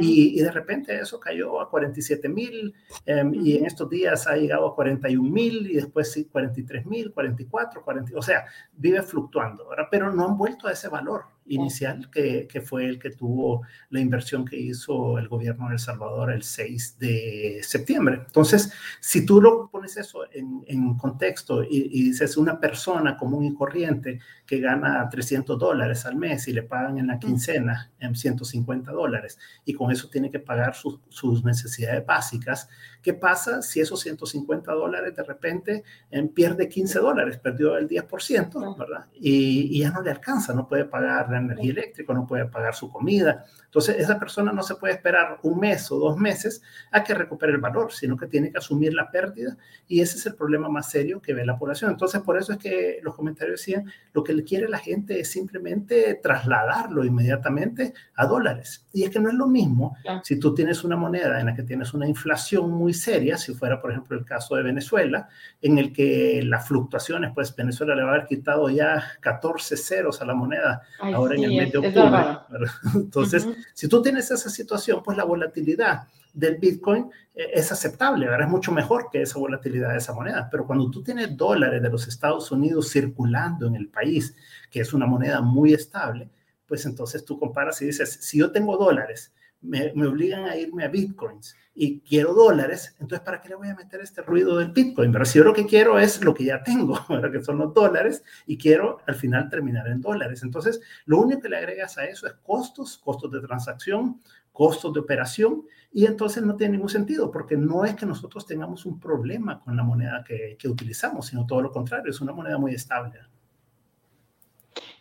Y, 0.00 0.40
de 0.40 0.50
repente 0.50 0.98
eso 0.98 1.20
cayó 1.20 1.60
a 1.60 1.68
47 1.68 2.30
mil 2.30 2.74
em, 3.04 3.34
y 3.34 3.58
en 3.58 3.66
estos 3.66 3.90
días 3.90 4.26
ha 4.26 4.34
llegado 4.34 4.68
a 4.68 4.74
41 4.74 5.30
mil 5.30 5.70
y 5.70 5.74
después 5.74 6.18
43 6.32 6.86
mil, 6.86 7.12
44, 7.12 7.84
40, 7.84 8.12
o 8.16 8.22
sea, 8.22 8.46
vive 8.72 9.02
fluctuando, 9.02 9.68
¿verdad? 9.68 9.88
pero 9.90 10.10
no 10.10 10.28
han 10.28 10.38
vuelto 10.38 10.66
a 10.66 10.72
ese 10.72 10.88
valor 10.88 11.35
inicial 11.48 12.10
que, 12.10 12.46
que, 12.46 12.60
fue 12.60 12.86
el 12.86 12.98
que 12.98 13.10
tuvo 13.10 13.62
la 13.90 14.00
inversión 14.00 14.44
que 14.44 14.58
hizo 14.58 15.18
el 15.18 15.28
gobierno 15.28 15.68
de 15.68 15.74
El 15.74 15.78
Salvador 15.78 16.32
el 16.32 16.42
6 16.42 16.98
de 16.98 17.60
septiembre. 17.62 18.22
Entonces, 18.26 18.72
si 19.00 19.24
tú 19.24 19.40
lo 19.40 19.68
pones 19.70 19.96
eso 19.96 20.24
en, 20.32 20.64
en 20.66 20.96
contexto 20.96 21.62
y, 21.62 21.88
y, 21.92 22.04
dices 22.04 22.36
una 22.36 22.58
persona 22.60 23.16
común 23.16 23.44
y 23.44 23.54
corriente 23.54 24.20
que 24.46 24.60
gana 24.60 25.08
300 25.08 25.58
dólares 25.58 26.06
al 26.06 26.16
mes 26.16 26.48
y 26.48 26.52
le 26.52 26.62
pagan 26.62 26.98
en 26.98 27.08
la 27.08 27.18
quincena 27.18 27.90
en 27.98 28.14
150 28.14 28.92
dólares 28.92 29.38
y 29.64 29.74
con 29.74 29.90
eso 29.90 30.08
tiene 30.08 30.30
que 30.30 30.38
pagar 30.38 30.74
sus 30.74 31.44
necesidades 31.44 32.04
básicas. 32.04 32.68
¿Qué 33.02 33.14
pasa 33.14 33.62
si 33.62 33.80
esos 33.80 34.00
150 34.00 34.72
dólares 34.72 35.14
de 35.14 35.22
repente 35.22 35.84
eh, 36.10 36.22
pierde 36.34 36.68
15 36.68 36.98
dólares, 36.98 37.38
perdió 37.38 37.76
el 37.76 37.88
10%, 37.88 38.78
¿verdad? 38.78 39.06
Y, 39.14 39.76
y, 39.76 39.80
ya 39.80 39.90
no 39.90 40.02
le 40.02 40.10
alcanza, 40.10 40.54
no 40.54 40.66
puede 40.68 40.84
pagar 40.84 41.28
energía 41.38 41.72
eléctrica, 41.72 42.12
no 42.12 42.26
puede 42.26 42.46
pagar 42.46 42.74
su 42.74 42.90
comida. 42.90 43.44
Entonces, 43.64 43.96
esa 43.98 44.18
persona 44.18 44.52
no 44.52 44.62
se 44.62 44.76
puede 44.76 44.94
esperar 44.94 45.38
un 45.42 45.58
mes 45.58 45.90
o 45.92 45.98
dos 45.98 46.16
meses 46.16 46.62
a 46.90 47.04
que 47.04 47.14
recupere 47.14 47.52
el 47.52 47.58
valor, 47.58 47.92
sino 47.92 48.16
que 48.16 48.26
tiene 48.26 48.50
que 48.50 48.58
asumir 48.58 48.94
la 48.94 49.10
pérdida 49.10 49.56
y 49.86 50.00
ese 50.00 50.16
es 50.16 50.26
el 50.26 50.34
problema 50.34 50.68
más 50.68 50.90
serio 50.90 51.20
que 51.20 51.34
ve 51.34 51.44
la 51.44 51.58
población. 51.58 51.90
Entonces, 51.90 52.22
por 52.22 52.38
eso 52.38 52.52
es 52.52 52.58
que 52.58 53.00
los 53.02 53.14
comentarios 53.14 53.60
decían, 53.60 53.84
lo 54.12 54.24
que 54.24 54.32
le 54.32 54.44
quiere 54.44 54.68
la 54.68 54.78
gente 54.78 55.20
es 55.20 55.30
simplemente 55.30 56.14
trasladarlo 56.22 57.04
inmediatamente 57.04 57.92
a 58.14 58.26
dólares. 58.26 58.86
Y 58.92 59.04
es 59.04 59.10
que 59.10 59.20
no 59.20 59.28
es 59.28 59.34
lo 59.34 59.46
mismo 59.46 59.96
si 60.22 60.38
tú 60.38 60.54
tienes 60.54 60.84
una 60.84 60.96
moneda 60.96 61.40
en 61.40 61.46
la 61.46 61.54
que 61.54 61.62
tienes 61.62 61.92
una 61.94 62.08
inflación 62.08 62.70
muy 62.70 62.94
seria, 62.94 63.36
si 63.36 63.54
fuera, 63.54 63.80
por 63.80 63.90
ejemplo, 63.90 64.16
el 64.16 64.24
caso 64.24 64.56
de 64.56 64.62
Venezuela, 64.62 65.28
en 65.60 65.78
el 65.78 65.92
que 65.92 66.40
las 66.44 66.66
fluctuaciones, 66.66 67.32
pues 67.34 67.54
Venezuela 67.54 67.94
le 67.94 68.02
va 68.02 68.12
a 68.12 68.14
haber 68.14 68.26
quitado 68.26 68.68
ya 68.70 69.02
14 69.20 69.76
ceros 69.76 70.22
a 70.22 70.24
la 70.24 70.34
moneda 70.34 70.82
ahora 71.26 71.36
en 71.36 71.44
el 71.44 71.56
mes 71.56 71.72
de 71.72 71.78
octubre. 71.78 72.38
Entonces, 72.94 73.48
si 73.74 73.88
tú 73.88 74.02
tienes 74.02 74.30
esa 74.30 74.50
situación, 74.50 75.02
pues 75.02 75.16
la 75.16 75.24
volatilidad 75.24 76.08
del 76.32 76.56
Bitcoin 76.56 77.10
eh, 77.34 77.50
es 77.54 77.72
aceptable, 77.72 78.26
¿verdad? 78.26 78.46
Es 78.46 78.52
mucho 78.52 78.70
mejor 78.70 79.08
que 79.10 79.22
esa 79.22 79.38
volatilidad 79.38 79.90
de 79.90 79.98
esa 79.98 80.12
moneda. 80.12 80.48
Pero 80.50 80.66
cuando 80.66 80.90
tú 80.90 81.02
tienes 81.02 81.36
dólares 81.36 81.82
de 81.82 81.90
los 81.90 82.06
Estados 82.06 82.50
Unidos 82.52 82.90
circulando 82.90 83.66
en 83.66 83.76
el 83.76 83.88
país, 83.88 84.34
que 84.70 84.80
es 84.80 84.92
una 84.92 85.06
moneda 85.06 85.40
muy 85.40 85.72
estable, 85.72 86.28
pues 86.66 86.84
entonces 86.84 87.24
tú 87.24 87.38
comparas 87.38 87.80
y 87.82 87.86
dices, 87.86 88.18
si 88.20 88.38
yo 88.38 88.50
tengo 88.50 88.76
dólares, 88.76 89.32
me, 89.66 90.06
obligan 90.06 90.44
a 90.44 90.56
irme 90.56 90.84
a 90.84 90.88
Bitcoins 90.88 91.56
y 91.74 92.00
quiero 92.00 92.32
dólares, 92.32 92.96
entonces 93.00 93.24
¿para 93.24 93.40
qué 93.40 93.50
le 93.50 93.56
voy 93.56 93.68
a 93.68 93.74
meter 93.74 94.00
este 94.00 94.22
ruido 94.22 94.58
del 94.58 94.70
Bitcoin? 94.70 95.12
Pero 95.12 95.24
si 95.24 95.38
yo 95.38 95.44
lo 95.44 95.52
que 95.52 95.66
quiero 95.66 95.98
es 95.98 96.24
lo 96.24 96.32
que 96.32 96.44
ya 96.44 96.62
tengo, 96.62 96.98
que 97.32 97.42
son 97.42 97.58
los 97.58 97.74
dólares, 97.74 98.22
y 98.46 98.56
quiero 98.56 98.98
al 99.06 99.14
final 99.14 99.48
terminar 99.50 99.86
en 99.88 100.00
dólares. 100.00 100.42
Entonces, 100.42 100.80
lo 101.04 101.20
único 101.20 101.42
que 101.42 101.48
le 101.48 101.58
agregas 101.58 101.98
a 101.98 102.04
eso 102.06 102.26
es 102.26 102.34
costos, 102.42 102.98
costos 102.98 103.30
de 103.30 103.40
transacción, 103.40 104.20
costos 104.52 104.94
de 104.94 105.00
operación, 105.00 105.64
y 105.92 106.06
entonces 106.06 106.42
no 106.42 106.56
tiene 106.56 106.72
ningún 106.72 106.88
sentido, 106.88 107.30
porque 107.30 107.56
no 107.56 107.84
es 107.84 107.94
que 107.94 108.06
nosotros 108.06 108.46
tengamos 108.46 108.86
un 108.86 108.98
problema 108.98 109.60
con 109.60 109.76
la 109.76 109.82
moneda 109.82 110.24
que, 110.26 110.56
que 110.58 110.68
utilizamos, 110.68 111.26
sino 111.26 111.46
todo 111.46 111.60
lo 111.60 111.70
contrario, 111.70 112.10
es 112.10 112.20
una 112.20 112.32
moneda 112.32 112.56
muy 112.56 112.74
estable. 112.74 113.20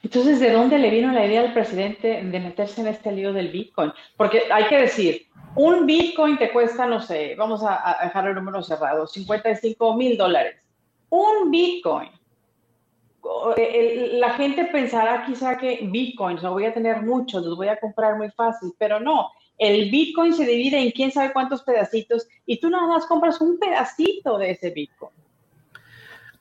Entonces, 0.06 0.40
¿de 0.40 0.52
dónde 0.52 0.78
le 0.78 0.92
vino 0.92 1.12
la 1.12 1.26
idea 1.26 1.42
al 1.42 1.52
presidente 1.52 2.22
de 2.22 2.40
meterse 2.40 2.80
en 2.80 2.86
este 2.86 3.12
lío 3.12 3.34
del 3.34 3.48
Bitcoin? 3.48 3.92
Porque 4.16 4.44
hay 4.52 4.66
que 4.66 4.82
decir, 4.82 5.26
un 5.56 5.88
Bitcoin 5.88 6.38
te 6.38 6.52
cuesta, 6.52 6.86
no 6.86 7.02
sé, 7.02 7.34
vamos 7.36 7.64
a, 7.64 7.98
dejar 8.04 8.28
el 8.28 8.36
número 8.36 8.62
cerrado, 8.62 9.08
55 9.08 9.98
mil 9.98 10.16
dólares. 10.16 10.58
Un 11.10 11.50
Bitcoin. 11.50 12.12
La 14.20 14.30
gente 14.36 14.66
pensará 14.66 15.26
quizá 15.26 15.58
que 15.58 15.80
Bitcoins, 15.82 16.44
no 16.44 16.52
voy 16.52 16.66
a 16.66 16.74
tener 16.76 17.02
muchos, 17.02 17.44
los 17.44 17.58
voy 17.58 17.70
a 17.70 17.80
comprar 17.80 18.16
muy 18.16 18.30
fácil, 18.30 18.74
pero 18.78 19.00
no. 19.00 19.32
El 19.58 19.90
Bitcoin 19.90 20.36
se 20.36 20.46
divide 20.46 20.78
en 20.78 20.92
quién 20.92 21.12
sabe 21.12 21.34
cuántos 21.34 21.64
pedacitos 21.64 22.28
y 22.46 22.60
tú 22.60 22.70
nada 22.70 22.86
más 22.86 23.08
compras 23.08 23.42
un 23.42 23.58
pedacito 23.58 24.38
de 24.38 24.52
ese 24.52 24.70
Bitcoin. 24.70 25.25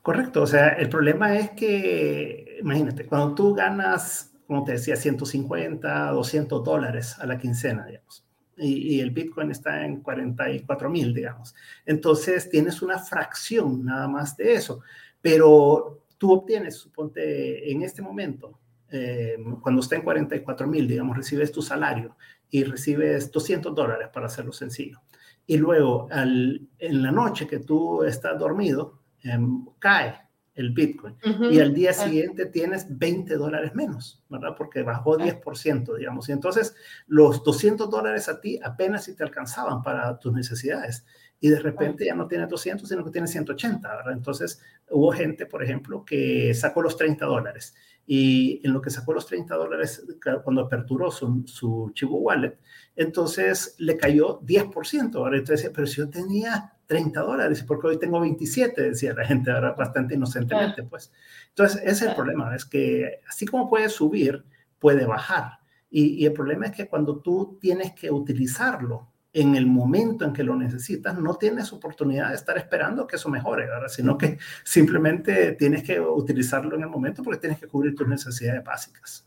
Correcto, 0.04 0.42
o 0.42 0.46
sea, 0.46 0.68
el 0.68 0.90
problema 0.90 1.34
es 1.34 1.52
que, 1.52 2.58
imagínate, 2.60 3.06
cuando 3.06 3.34
tú 3.34 3.54
ganas, 3.54 4.34
como 4.46 4.62
te 4.62 4.72
decía, 4.72 4.96
150, 4.96 6.10
200 6.10 6.62
dólares 6.62 7.18
a 7.18 7.24
la 7.24 7.38
quincena, 7.38 7.86
digamos, 7.86 8.22
y, 8.58 9.00
el 9.00 9.12
Bitcoin 9.12 9.50
está 9.50 9.82
en 9.86 10.02
44 10.02 10.90
mil, 10.90 11.14
digamos. 11.14 11.54
Entonces 11.86 12.50
tienes 12.50 12.82
una 12.82 12.98
fracción 12.98 13.82
nada 13.82 14.06
más 14.06 14.36
de 14.36 14.52
eso, 14.52 14.82
pero 15.22 16.04
tú 16.18 16.34
obtienes, 16.34 16.76
suponte, 16.76 17.72
en 17.72 17.80
este 17.80 18.02
momento, 18.02 18.58
eh, 18.90 19.38
cuando 19.62 19.80
está 19.80 19.96
en 19.96 20.02
44 20.02 20.66
mil, 20.66 20.86
digamos, 20.86 21.16
recibes 21.16 21.50
tu 21.50 21.62
salario 21.62 22.14
y 22.50 22.64
recibes 22.64 23.32
200 23.32 23.74
dólares 23.74 24.08
para 24.12 24.26
hacerlo 24.26 24.52
sencillo. 24.52 25.00
Y 25.46 25.56
luego, 25.56 26.08
al, 26.10 26.60
en 26.78 27.02
la 27.02 27.10
noche 27.10 27.46
que 27.46 27.60
tú 27.60 28.04
estás 28.04 28.38
dormido, 28.38 29.03
em, 29.24 29.64
cae 29.80 30.24
el 30.54 30.70
Bitcoin. 30.70 31.16
Y 31.50 31.58
al 31.58 31.74
día 31.74 31.92
siguiente 31.92 32.46
tienes 32.46 32.86
20 32.88 33.34
dólares 33.36 33.74
menos, 33.74 34.22
¿verdad? 34.28 34.54
Porque 34.56 34.82
bajó 34.82 35.18
10%, 35.18 35.96
digamos. 35.96 36.28
Y 36.28 36.32
entonces 36.32 36.76
los 37.08 37.42
200 37.42 37.90
dólares 37.90 38.28
a 38.28 38.40
ti 38.40 38.60
apenas 38.62 39.04
si 39.04 39.16
te 39.16 39.24
alcanzaban 39.24 39.82
para 39.82 40.18
tus 40.18 40.32
necesidades. 40.32 41.04
Y 41.40 41.48
de 41.48 41.58
repente 41.58 42.06
ya 42.06 42.14
no 42.14 42.28
tienes 42.28 42.48
200, 42.48 42.88
sino 42.88 43.04
que 43.04 43.10
tienes 43.10 43.32
180, 43.32 43.96
¿verdad? 43.96 44.12
Entonces 44.12 44.62
hubo 44.88 45.10
gente, 45.10 45.44
por 45.46 45.62
ejemplo, 45.62 46.04
que 46.04 46.54
sacó 46.54 46.82
los 46.82 46.96
30 46.96 47.26
dólares. 47.26 47.74
Y 48.06 48.60
en 48.64 48.72
lo 48.72 48.80
que 48.80 48.90
sacó 48.90 49.12
los 49.12 49.26
30 49.26 49.54
dólares, 49.56 50.06
cuando 50.44 50.62
aperturó 50.62 51.10
su, 51.10 51.42
su 51.46 51.90
Chivo 51.94 52.18
Wallet, 52.18 52.58
entonces 52.94 53.74
le 53.78 53.96
cayó 53.96 54.40
10%. 54.42 55.22
¿verdad? 55.22 55.38
Entonces, 55.40 55.70
pero 55.74 55.86
si 55.86 55.96
yo 55.96 56.08
tenía 56.08 56.73
30 56.86 57.20
dólares, 57.20 57.62
porque 57.62 57.88
hoy 57.88 57.98
tengo 57.98 58.20
27, 58.20 58.90
decía 58.90 59.14
la 59.14 59.26
gente, 59.26 59.50
ahora 59.50 59.72
bastante 59.72 60.14
inocentemente, 60.14 60.82
pues. 60.84 61.12
Entonces, 61.48 61.80
ese 61.82 61.90
es 61.90 62.02
el 62.02 62.14
problema, 62.14 62.54
es 62.54 62.64
que 62.64 63.20
así 63.28 63.46
como 63.46 63.68
puede 63.68 63.88
subir, 63.88 64.44
puede 64.78 65.06
bajar. 65.06 65.58
Y, 65.90 66.22
y, 66.22 66.26
el 66.26 66.32
problema 66.32 66.66
es 66.66 66.72
que 66.72 66.88
cuando 66.88 67.20
tú 67.20 67.58
tienes 67.60 67.92
que 67.92 68.10
utilizarlo 68.10 69.12
en 69.34 69.56
el 69.56 69.66
momento 69.66 70.24
en 70.24 70.32
que 70.32 70.44
lo 70.44 70.54
necesitas, 70.54 71.18
no 71.18 71.34
tienes 71.34 71.72
oportunidad 71.72 72.28
de 72.28 72.36
estar 72.36 72.56
esperando 72.56 73.06
que 73.06 73.16
eso 73.16 73.28
mejore, 73.28 73.66
¿verdad? 73.66 73.88
sino 73.88 74.16
que 74.16 74.38
simplemente 74.64 75.52
tienes 75.52 75.82
que 75.82 76.00
utilizarlo 76.00 76.76
en 76.76 76.82
el 76.82 76.88
momento 76.88 77.22
porque 77.22 77.40
tienes 77.40 77.58
que 77.58 77.66
cubrir 77.66 77.94
tus 77.94 78.06
necesidades 78.06 78.62
básicas. 78.64 79.26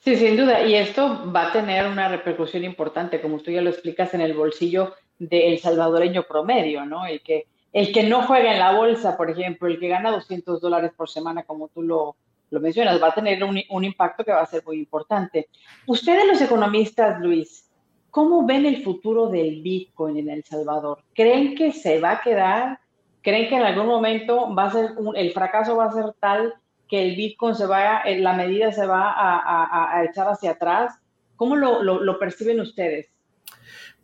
Sí, 0.00 0.16
sin 0.16 0.36
duda. 0.36 0.64
Y 0.64 0.74
esto 0.74 1.30
va 1.32 1.48
a 1.48 1.52
tener 1.52 1.86
una 1.86 2.08
repercusión 2.08 2.64
importante, 2.64 3.20
como 3.20 3.40
tú 3.40 3.50
ya 3.50 3.60
lo 3.60 3.70
explicas, 3.70 4.14
en 4.14 4.20
el 4.20 4.34
bolsillo 4.34 4.94
del 5.18 5.58
salvadoreño 5.58 6.24
promedio, 6.24 6.84
¿no? 6.84 7.06
El 7.06 7.22
que, 7.22 7.46
el 7.72 7.92
que 7.92 8.02
no 8.02 8.22
juega 8.22 8.52
en 8.52 8.58
la 8.58 8.76
bolsa, 8.76 9.16
por 9.16 9.30
ejemplo, 9.30 9.68
el 9.68 9.78
que 9.78 9.88
gana 9.88 10.10
200 10.10 10.60
dólares 10.60 10.92
por 10.96 11.08
semana, 11.08 11.44
como 11.44 11.68
tú 11.68 11.82
lo, 11.82 12.16
lo 12.50 12.60
mencionas, 12.60 13.02
va 13.02 13.08
a 13.08 13.14
tener 13.14 13.42
un, 13.42 13.60
un, 13.70 13.84
impacto 13.84 14.24
que 14.24 14.32
va 14.32 14.42
a 14.42 14.46
ser 14.46 14.62
muy 14.64 14.78
importante. 14.78 15.48
Ustedes 15.86 16.26
los 16.26 16.40
economistas, 16.40 17.20
Luis, 17.20 17.70
¿cómo 18.10 18.46
ven 18.46 18.66
el 18.66 18.82
futuro 18.82 19.28
del 19.28 19.62
Bitcoin 19.62 20.18
en 20.18 20.30
El 20.30 20.44
Salvador? 20.44 21.00
¿Creen 21.14 21.54
que 21.54 21.72
se 21.72 22.00
va 22.00 22.12
a 22.12 22.20
quedar? 22.20 22.78
¿Creen 23.22 23.48
que 23.48 23.56
en 23.56 23.62
algún 23.62 23.86
momento 23.86 24.54
va 24.54 24.64
a 24.64 24.70
ser 24.70 24.90
el 25.16 25.32
fracaso 25.32 25.76
va 25.76 25.86
a 25.86 25.92
ser 25.92 26.12
tal 26.20 26.54
que 26.88 27.02
el 27.02 27.16
Bitcoin 27.16 27.56
se 27.56 27.66
vaya, 27.66 28.02
la 28.18 28.34
medida 28.34 28.70
se 28.70 28.86
va 28.86 29.10
a, 29.10 29.38
a, 29.38 29.98
a 29.98 30.04
echar 30.04 30.28
hacia 30.28 30.52
atrás? 30.52 30.98
¿Cómo 31.34 31.56
lo, 31.56 31.82
lo, 31.82 32.00
lo 32.00 32.18
perciben 32.18 32.60
ustedes? 32.60 33.10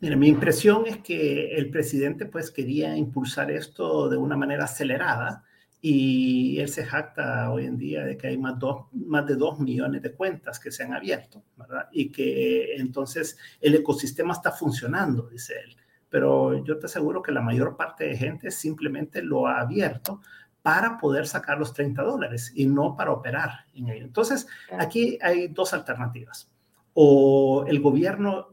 Mira, 0.03 0.17
mi 0.17 0.27
impresión 0.27 0.85
es 0.85 0.97
que 0.97 1.55
el 1.55 1.69
presidente 1.69 2.25
pues 2.25 2.51
quería 2.51 2.93
impulsar 2.93 3.49
esto 3.49 4.09
de 4.09 4.17
una 4.17 4.35
manera 4.35 4.65
acelerada 4.65 5.45
y 5.79 6.59
él 6.59 6.67
se 6.67 6.83
jacta 6.83 7.49
hoy 7.49 7.63
en 7.63 7.77
día 7.77 8.03
de 8.03 8.17
que 8.17 8.27
hay 8.27 8.37
más, 8.37 8.55
más 8.91 9.25
de 9.25 9.37
2 9.37 9.61
millones 9.61 10.01
de 10.01 10.11
cuentas 10.11 10.59
que 10.59 10.73
se 10.73 10.83
han 10.83 10.93
abierto, 10.93 11.41
¿verdad? 11.55 11.87
Y 11.93 12.11
que 12.11 12.75
entonces 12.75 13.37
el 13.61 13.75
ecosistema 13.75 14.33
está 14.33 14.51
funcionando, 14.51 15.29
dice 15.29 15.53
él. 15.63 15.77
Pero 16.09 16.61
yo 16.65 16.77
te 16.77 16.87
aseguro 16.87 17.21
que 17.21 17.31
la 17.31 17.39
mayor 17.39 17.77
parte 17.77 18.03
de 18.03 18.17
gente 18.17 18.51
simplemente 18.51 19.21
lo 19.21 19.47
ha 19.47 19.61
abierto 19.61 20.19
para 20.61 20.97
poder 20.97 21.27
sacar 21.27 21.57
los 21.57 21.73
30 21.73 22.01
dólares 22.01 22.51
y 22.53 22.65
no 22.65 22.97
para 22.97 23.13
operar 23.13 23.67
en 23.73 23.87
ello. 23.87 24.03
Entonces, 24.03 24.47
aquí 24.77 25.17
hay 25.21 25.47
dos 25.47 25.73
alternativas. 25.73 26.51
O 26.93 27.63
el 27.69 27.79
gobierno 27.79 28.52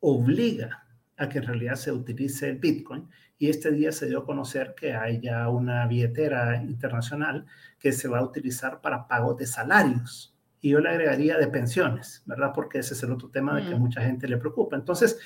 obliga 0.00 0.86
a 1.16 1.28
que 1.28 1.38
en 1.38 1.44
realidad 1.44 1.76
se 1.76 1.92
utilice 1.92 2.48
el 2.48 2.58
Bitcoin 2.58 3.08
y 3.38 3.48
este 3.48 3.70
día 3.70 3.92
se 3.92 4.06
dio 4.06 4.20
a 4.20 4.26
conocer 4.26 4.74
que 4.74 4.94
hay 4.94 5.20
ya 5.20 5.48
una 5.48 5.86
billetera 5.86 6.62
internacional 6.62 7.46
que 7.78 7.92
se 7.92 8.08
va 8.08 8.18
a 8.18 8.24
utilizar 8.24 8.80
para 8.80 9.06
pago 9.06 9.34
de 9.34 9.46
salarios. 9.46 10.34
Y 10.60 10.70
yo 10.70 10.80
le 10.80 10.88
agregaría 10.88 11.36
de 11.36 11.46
pensiones, 11.48 12.22
¿verdad? 12.26 12.52
Porque 12.54 12.78
ese 12.78 12.94
es 12.94 13.02
el 13.02 13.12
otro 13.12 13.28
tema 13.28 13.54
de 13.56 13.68
que 13.68 13.74
mm. 13.74 13.78
mucha 13.78 14.00
gente 14.02 14.26
le 14.26 14.38
preocupa. 14.38 14.76
Entonces, 14.76 15.18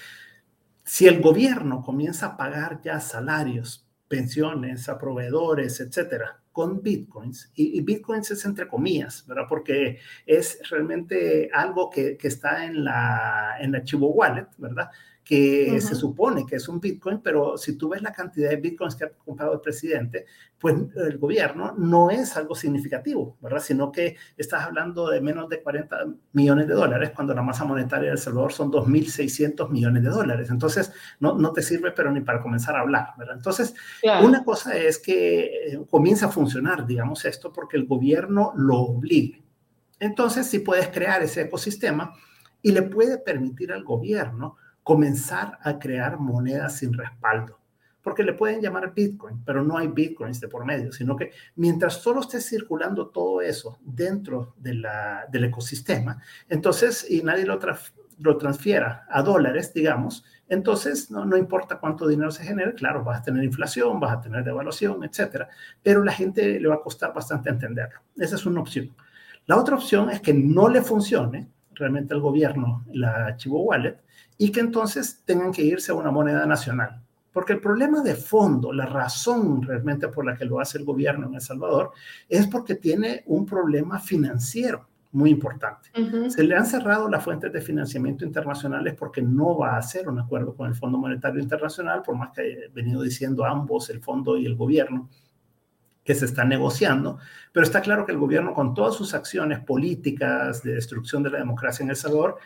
si 0.85 1.07
el 1.07 1.21
gobierno 1.21 1.83
comienza 1.83 2.27
a 2.27 2.37
pagar 2.37 2.81
ya 2.83 3.00
salarios, 3.00 3.89
pensiones 4.11 4.88
a 4.88 4.99
proveedores, 4.99 5.79
etcétera, 5.79 6.43
con 6.50 6.83
bitcoins, 6.83 7.52
y, 7.55 7.81
bitcoins 7.81 8.33
es 8.33 8.45
entre 8.45 8.67
comillas, 8.67 9.25
¿verdad? 9.25 9.45
Porque 9.49 10.00
es 10.26 10.59
realmente 10.69 11.49
algo 11.55 11.88
que, 11.88 12.17
que 12.17 12.26
está 12.26 12.67
en 12.67 12.83
la, 12.83 13.55
en 13.61 13.71
la 13.71 13.85
Chivo 13.85 14.09
Wallet, 14.11 14.49
¿verdad? 14.59 14.90
Que 15.31 15.81
se 15.81 15.95
supone 15.95 16.45
que 16.45 16.57
es 16.57 16.69
un 16.69 16.81
Bitcoin, 16.81 17.21
pero 17.23 17.57
si 17.57 17.79
tú 17.79 17.91
ves 17.91 18.03
la 18.03 18.13
cantidad 18.13 18.51
de 18.51 18.57
Bitcoins 18.57 18.97
que 18.97 19.05
ha 19.05 19.11
comprado 19.11 19.53
el 19.53 19.61
presidente, 19.61 20.27
pues 20.59 20.75
el 20.97 21.19
gobierno 21.19 21.73
no 21.79 22.11
es 22.11 22.37
algo 22.37 22.57
significativo, 22.57 23.37
¿verdad? 23.41 23.61
Sino 23.61 23.93
que 23.93 24.17
estás 24.37 24.65
hablando 24.65 25.09
de 25.09 25.21
menos 25.21 25.49
de 25.49 25.63
40 25.63 25.97
millones 26.33 26.67
de 26.67 26.75
dólares 26.75 27.13
cuando 27.15 27.33
la 27.33 27.43
masa 27.43 27.65
monetaria 27.65 28.07
de 28.07 28.15
El 28.15 28.19
Salvador 28.19 28.53
son 28.53 28.73
2.600 28.73 29.71
millones 29.71 30.03
de 30.03 30.09
dólares. 30.09 30.51
Entonces, 30.51 30.93
no, 31.21 31.39
no 31.39 31.53
te 31.53 31.63
sirve, 31.63 31.93
pero 31.93 32.11
ni 32.11 32.23
para 32.23 32.43
comenzar 32.43 32.75
a 32.75 32.81
hablar, 32.81 33.11
¿verdad? 33.17 33.37
Entonces, 33.37 33.73
una 34.25 34.43
cosa 34.43 34.77
es 34.77 34.99
que 34.99 35.45
eh, 35.45 35.81
comienza 35.89 36.27
a 36.27 36.31
funcionar, 36.31 36.85
digamos, 36.89 37.25
esto 37.25 37.53
porque 37.53 37.77
el 37.77 37.87
gobierno 37.87 38.53
lo 38.57 38.79
obliga. 38.79 39.39
Entonces, 40.01 40.49
si 40.49 40.59
puedes 40.59 40.89
crear 40.89 41.23
ese 41.23 41.43
ecosistema 41.43 42.17
y 42.63 42.73
le 42.73 42.83
puede 42.83 43.19
permitir 43.19 43.71
al 43.71 43.85
gobierno 43.85 44.57
comenzar 44.91 45.57
a 45.63 45.79
crear 45.79 46.19
monedas 46.19 46.79
sin 46.79 46.93
respaldo. 46.93 47.61
Porque 48.03 48.25
le 48.25 48.33
pueden 48.33 48.61
llamar 48.61 48.93
Bitcoin, 48.93 49.41
pero 49.45 49.63
no 49.63 49.79
hay 49.79 49.87
Bitcoins 49.87 50.41
de 50.41 50.49
por 50.49 50.65
medio, 50.65 50.91
sino 50.91 51.15
que 51.15 51.31
mientras 51.55 52.03
solo 52.03 52.23
esté 52.23 52.41
circulando 52.41 53.07
todo 53.07 53.41
eso 53.41 53.79
dentro 53.83 54.57
de 54.57 54.75
la, 54.75 55.27
del 55.31 55.45
ecosistema, 55.45 56.21
entonces, 56.49 57.09
y 57.09 57.23
nadie 57.23 57.47
lo, 57.47 57.61
lo 58.19 58.37
transfiera 58.37 59.07
a 59.09 59.23
dólares, 59.23 59.73
digamos, 59.73 60.25
entonces 60.49 61.09
no, 61.09 61.25
no 61.25 61.37
importa 61.37 61.79
cuánto 61.79 62.09
dinero 62.09 62.33
se 62.33 62.43
genere, 62.43 62.75
claro, 62.75 63.05
vas 63.05 63.21
a 63.21 63.23
tener 63.23 63.45
inflación, 63.45 64.01
vas 64.01 64.15
a 64.15 64.21
tener 64.21 64.43
devaluación, 64.43 65.05
etcétera, 65.05 65.51
pero 65.85 66.03
la 66.03 66.11
gente 66.11 66.59
le 66.59 66.67
va 66.67 66.75
a 66.75 66.83
costar 66.83 67.15
bastante 67.15 67.49
entenderlo. 67.49 68.01
Esa 68.17 68.35
es 68.35 68.45
una 68.45 68.61
opción. 68.61 68.93
La 69.47 69.57
otra 69.57 69.77
opción 69.77 70.11
es 70.11 70.21
que 70.21 70.35
no 70.35 70.69
le 70.69 70.83
funcione 70.83 71.49
realmente 71.75 72.15
al 72.15 72.21
gobierno 72.21 72.85
la 72.93 73.37
Chivo 73.37 73.63
Wallet 73.63 73.99
y 74.39 74.50
que 74.50 74.61
entonces 74.61 75.23
tengan 75.25 75.52
que 75.52 75.63
irse 75.63 75.93
a 75.93 75.95
una 75.95 76.11
moneda 76.11 76.47
nacional. 76.47 77.02
Porque 77.33 77.52
el 77.52 77.61
problema 77.61 78.02
de 78.02 78.15
fondo, 78.15 78.73
la 78.73 78.87
razón 78.87 79.63
realmente 79.63 80.09
por 80.09 80.25
la 80.25 80.37
que 80.37 80.45
lo 80.45 80.59
hace 80.59 80.78
el 80.78 80.85
gobierno 80.85 81.28
en 81.28 81.35
El 81.35 81.41
Salvador, 81.41 81.93
es 82.28 82.47
porque 82.49 82.75
tiene 82.75 83.23
un 83.26 83.47
problema 83.47 84.00
financiero 84.00 84.89
muy 85.13 85.30
importante. 85.30 85.91
Se 86.28 86.43
le 86.45 86.56
han 86.56 86.67
cerrado 86.67 87.09
las 87.09 87.23
fuentes 87.23 87.52
de 87.52 87.61
financiamiento 87.61 88.25
internacionales 88.25 88.95
porque 88.97 89.23
no 89.23 89.59
va 89.59 89.75
a 89.75 89.78
hacer 89.78 90.09
un 90.09 90.19
acuerdo 90.19 90.54
con 90.54 90.69
el 90.69 90.75
Fondo 90.75 90.99
Monetario 90.99 91.41
Internacional, 91.41 92.02
por 92.02 92.17
más 92.17 92.30
que 92.30 92.43
haya 92.43 92.56
venido 92.73 93.02
diciendo 93.02 93.45
ambos, 93.45 93.91
el 93.91 94.00
fondo 94.00 94.37
y 94.37 94.47
el 94.47 94.56
gobierno, 94.56 95.09
que 96.11 96.17
se 96.17 96.25
está 96.25 96.45
negociando, 96.45 97.21
pero 97.53 97.65
está 97.65 97.81
claro 97.81 98.05
que 98.05 98.11
el 98.11 98.19
gobierno 98.19 98.53
con 98.53 98.75
todas 98.75 98.97
sus 98.97 99.15
acciones 99.15 99.61
políticas 99.61 100.61
de 100.65 100.75
destrucción 100.75 101.23
de 101.23 101.31
la 101.31 101.39
democracia 101.39 101.85
en 101.85 101.91
El 101.91 101.95
Salvador 101.95 102.39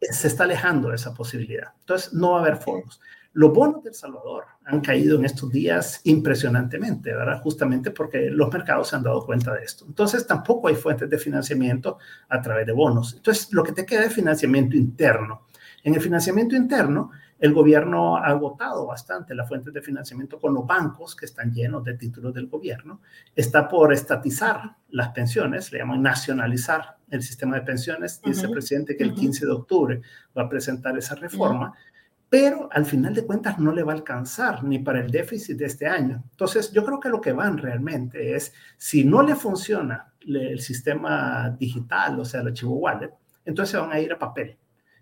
se 0.00 0.26
está 0.26 0.44
alejando 0.44 0.88
de 0.88 0.94
esa 0.94 1.12
posibilidad. 1.12 1.74
Entonces, 1.80 2.14
no 2.14 2.30
va 2.30 2.38
a 2.38 2.40
haber 2.40 2.56
fondos. 2.56 2.98
Los 3.34 3.52
bonos 3.52 3.84
de 3.84 3.90
El 3.90 3.94
Salvador 3.94 4.44
han 4.64 4.80
caído 4.80 5.18
en 5.18 5.26
estos 5.26 5.50
días 5.50 6.00
impresionantemente, 6.04 7.14
¿verdad? 7.14 7.42
Justamente 7.42 7.90
porque 7.90 8.30
los 8.30 8.50
mercados 8.50 8.88
se 8.88 8.96
han 8.96 9.02
dado 9.02 9.26
cuenta 9.26 9.52
de 9.52 9.64
esto. 9.64 9.84
Entonces, 9.86 10.26
tampoco 10.26 10.68
hay 10.68 10.76
fuentes 10.76 11.10
de 11.10 11.18
financiamiento 11.18 11.98
a 12.30 12.40
través 12.40 12.64
de 12.64 12.72
bonos. 12.72 13.12
Entonces, 13.16 13.52
lo 13.52 13.62
que 13.62 13.72
te 13.72 13.84
queda 13.84 14.04
es 14.04 14.14
financiamiento 14.14 14.78
interno. 14.78 15.42
En 15.84 15.94
el 15.94 16.00
financiamiento 16.00 16.56
interno, 16.56 17.10
el 17.40 17.54
gobierno 17.54 18.18
ha 18.18 18.26
agotado 18.26 18.86
bastante 18.86 19.34
las 19.34 19.48
fuentes 19.48 19.72
de 19.72 19.80
financiamiento 19.80 20.38
con 20.38 20.52
los 20.52 20.66
bancos 20.66 21.16
que 21.16 21.24
están 21.24 21.52
llenos 21.52 21.82
de 21.82 21.94
títulos 21.94 22.34
del 22.34 22.48
gobierno. 22.48 23.00
Está 23.34 23.66
por 23.66 23.94
estatizar 23.94 24.76
las 24.90 25.08
pensiones, 25.08 25.72
le 25.72 25.78
llaman 25.78 26.02
nacionalizar 26.02 26.98
el 27.08 27.22
sistema 27.22 27.56
de 27.56 27.62
pensiones. 27.62 28.20
Dice 28.22 28.44
el 28.44 28.52
presidente 28.52 28.94
que 28.94 29.04
el 29.04 29.14
15 29.14 29.46
de 29.46 29.52
octubre 29.52 30.02
va 30.36 30.42
a 30.42 30.48
presentar 30.50 30.98
esa 30.98 31.14
reforma, 31.14 31.72
pero 32.28 32.68
al 32.70 32.84
final 32.84 33.14
de 33.14 33.24
cuentas 33.24 33.58
no 33.58 33.72
le 33.72 33.82
va 33.84 33.92
a 33.92 33.96
alcanzar 33.96 34.62
ni 34.62 34.78
para 34.78 35.00
el 35.00 35.10
déficit 35.10 35.56
de 35.56 35.64
este 35.64 35.86
año. 35.86 36.22
Entonces, 36.30 36.70
yo 36.72 36.84
creo 36.84 37.00
que 37.00 37.08
lo 37.08 37.22
que 37.22 37.32
van 37.32 37.56
realmente 37.56 38.36
es, 38.36 38.52
si 38.76 39.02
no 39.02 39.22
le 39.22 39.34
funciona 39.34 40.12
el 40.20 40.60
sistema 40.60 41.48
digital, 41.58 42.20
o 42.20 42.24
sea, 42.26 42.42
el 42.42 42.48
archivo 42.48 42.74
wallet, 42.74 43.14
entonces 43.46 43.70
se 43.70 43.78
van 43.78 43.92
a 43.92 43.98
ir 43.98 44.12
a 44.12 44.18
papel 44.18 44.59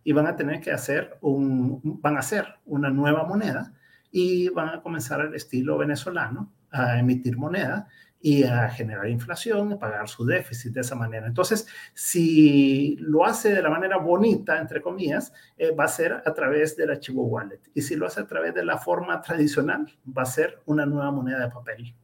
y 0.08 0.12
van 0.12 0.26
a 0.26 0.36
tener 0.36 0.62
que 0.62 0.70
hacer 0.70 1.18
un, 1.20 1.82
van 2.00 2.16
a 2.16 2.20
hacer 2.20 2.46
una 2.64 2.88
nueva 2.88 3.24
moneda 3.24 3.74
y 4.10 4.48
van 4.48 4.70
a 4.70 4.80
comenzar 4.80 5.20
al 5.20 5.34
estilo 5.34 5.76
venezolano 5.76 6.50
a 6.70 6.98
emitir 6.98 7.36
moneda 7.36 7.86
y 8.18 8.42
a 8.42 8.70
generar 8.70 9.06
inflación, 9.10 9.74
a 9.74 9.78
pagar 9.78 10.08
su 10.08 10.24
déficit 10.24 10.72
de 10.72 10.80
esa 10.80 10.94
manera. 10.94 11.26
Entonces, 11.26 11.66
si 11.92 12.96
lo 13.00 13.26
hace 13.26 13.52
de 13.52 13.60
la 13.60 13.68
manera 13.68 13.98
bonita, 13.98 14.58
entre 14.58 14.80
comillas, 14.80 15.30
eh, 15.58 15.72
va 15.72 15.84
a 15.84 15.88
ser 15.88 16.14
a 16.24 16.32
través 16.32 16.74
del 16.74 16.88
archivo 16.88 17.24
wallet. 17.24 17.60
Y 17.74 17.82
si 17.82 17.94
lo 17.94 18.06
hace 18.06 18.22
a 18.22 18.26
través 18.26 18.54
de 18.54 18.64
la 18.64 18.78
forma 18.78 19.20
tradicional, 19.20 19.94
va 20.06 20.22
a 20.22 20.24
ser 20.24 20.62
una 20.64 20.86
nueva 20.86 21.10
moneda 21.10 21.40
de 21.40 21.50
papel. 21.50 21.94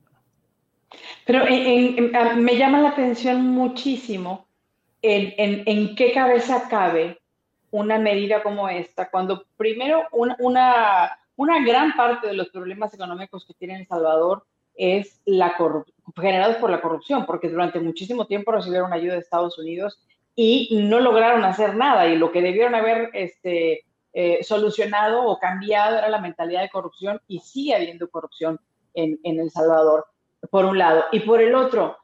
Pero 1.24 1.46
me 2.36 2.58
llama 2.58 2.82
la 2.82 2.90
atención 2.90 3.48
muchísimo 3.48 4.46
en, 5.00 5.62
en 5.66 5.96
qué 5.96 6.12
cabeza 6.12 6.68
cabe 6.68 7.23
una 7.74 7.98
medida 7.98 8.40
como 8.40 8.68
esta, 8.68 9.10
cuando 9.10 9.46
primero 9.56 10.04
una, 10.12 10.37
una, 11.34 11.64
gran 11.64 11.92
parte 11.96 12.28
de 12.28 12.34
los 12.34 12.48
problemas 12.50 12.94
económicos 12.94 13.44
que 13.44 13.54
tiene 13.54 13.80
El 13.80 13.87
Salvador 13.88 14.44
es 14.76 15.20
la 15.24 15.56
generados 16.14 16.54
por 16.58 16.70
la 16.70 16.80
corrupción, 16.80 17.26
porque 17.26 17.48
durante 17.48 17.80
muchísimo 17.80 18.28
tiempo 18.28 18.52
recibieron 18.52 18.92
ayuda 18.92 19.14
de 19.14 19.18
Estados 19.18 19.58
Unidos 19.58 20.00
y 20.37 20.68
no 20.84 21.00
lograron 21.00 21.44
hacer 21.44 21.74
nada 21.74 22.06
y 22.06 22.16
lo 22.16 22.30
que 22.30 22.42
debieron 22.42 22.76
haber 22.76 23.10
este, 23.12 23.84
eh, 24.12 24.44
solucionado 24.44 25.24
o 25.24 25.40
cambiado 25.40 25.98
era 25.98 26.08
la 26.08 26.20
mentalidad 26.20 26.62
de 26.62 26.70
corrupción 26.70 27.20
y 27.26 27.40
sigue 27.40 27.74
habiendo 27.74 28.08
corrupción 28.08 28.60
en, 28.94 29.18
en 29.24 29.40
El 29.40 29.50
Salvador, 29.50 30.06
por 30.48 30.64
un 30.64 30.78
lado. 30.78 31.06
Y 31.10 31.20
por 31.20 31.42
el 31.42 31.56
otro, 31.56 31.96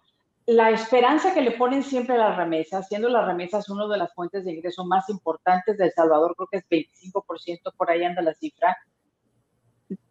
la 0.50 0.70
esperanza 0.70 1.32
que 1.32 1.42
le 1.42 1.52
ponen 1.52 1.84
siempre 1.84 2.16
a 2.16 2.18
las 2.18 2.36
remesas, 2.36 2.88
siendo 2.88 3.08
las 3.08 3.24
remesas 3.24 3.70
una 3.70 3.86
de 3.86 3.96
las 3.96 4.12
fuentes 4.12 4.44
de 4.44 4.52
ingreso 4.52 4.84
más 4.84 5.08
importantes 5.08 5.78
de 5.78 5.84
El 5.84 5.92
Salvador, 5.92 6.34
creo 6.36 6.48
que 6.50 6.56
es 6.56 6.88
25%, 7.12 7.72
por 7.76 7.88
ahí 7.88 8.02
anda 8.02 8.20
la 8.20 8.34
cifra, 8.34 8.76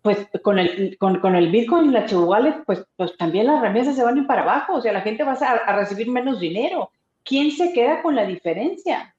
pues 0.01 0.29
con 0.41 0.57
el, 0.57 0.97
con, 0.97 1.35
el 1.35 1.51
Bitcoin 1.51 1.89
y 1.89 1.93
la 1.93 2.05
Chihuahua, 2.05 2.63
pues, 2.65 2.85
pues 2.95 3.17
también 3.17 3.47
las 3.47 3.61
remesas 3.61 3.97
se 3.97 4.03
van 4.03 4.15
a 4.15 4.21
ir 4.21 4.27
para 4.27 4.43
abajo, 4.43 4.75
o 4.75 4.81
sea, 4.81 4.93
la 4.93 5.01
gente 5.01 5.25
va 5.25 5.33
a, 5.33 5.55
a 5.55 5.75
recibir 5.75 6.09
menos 6.09 6.39
dinero. 6.39 6.89
¿Quién 7.25 7.51
se 7.51 7.73
queda 7.73 8.01
con 8.01 8.15
la 8.15 8.23
diferencia? 8.23 9.13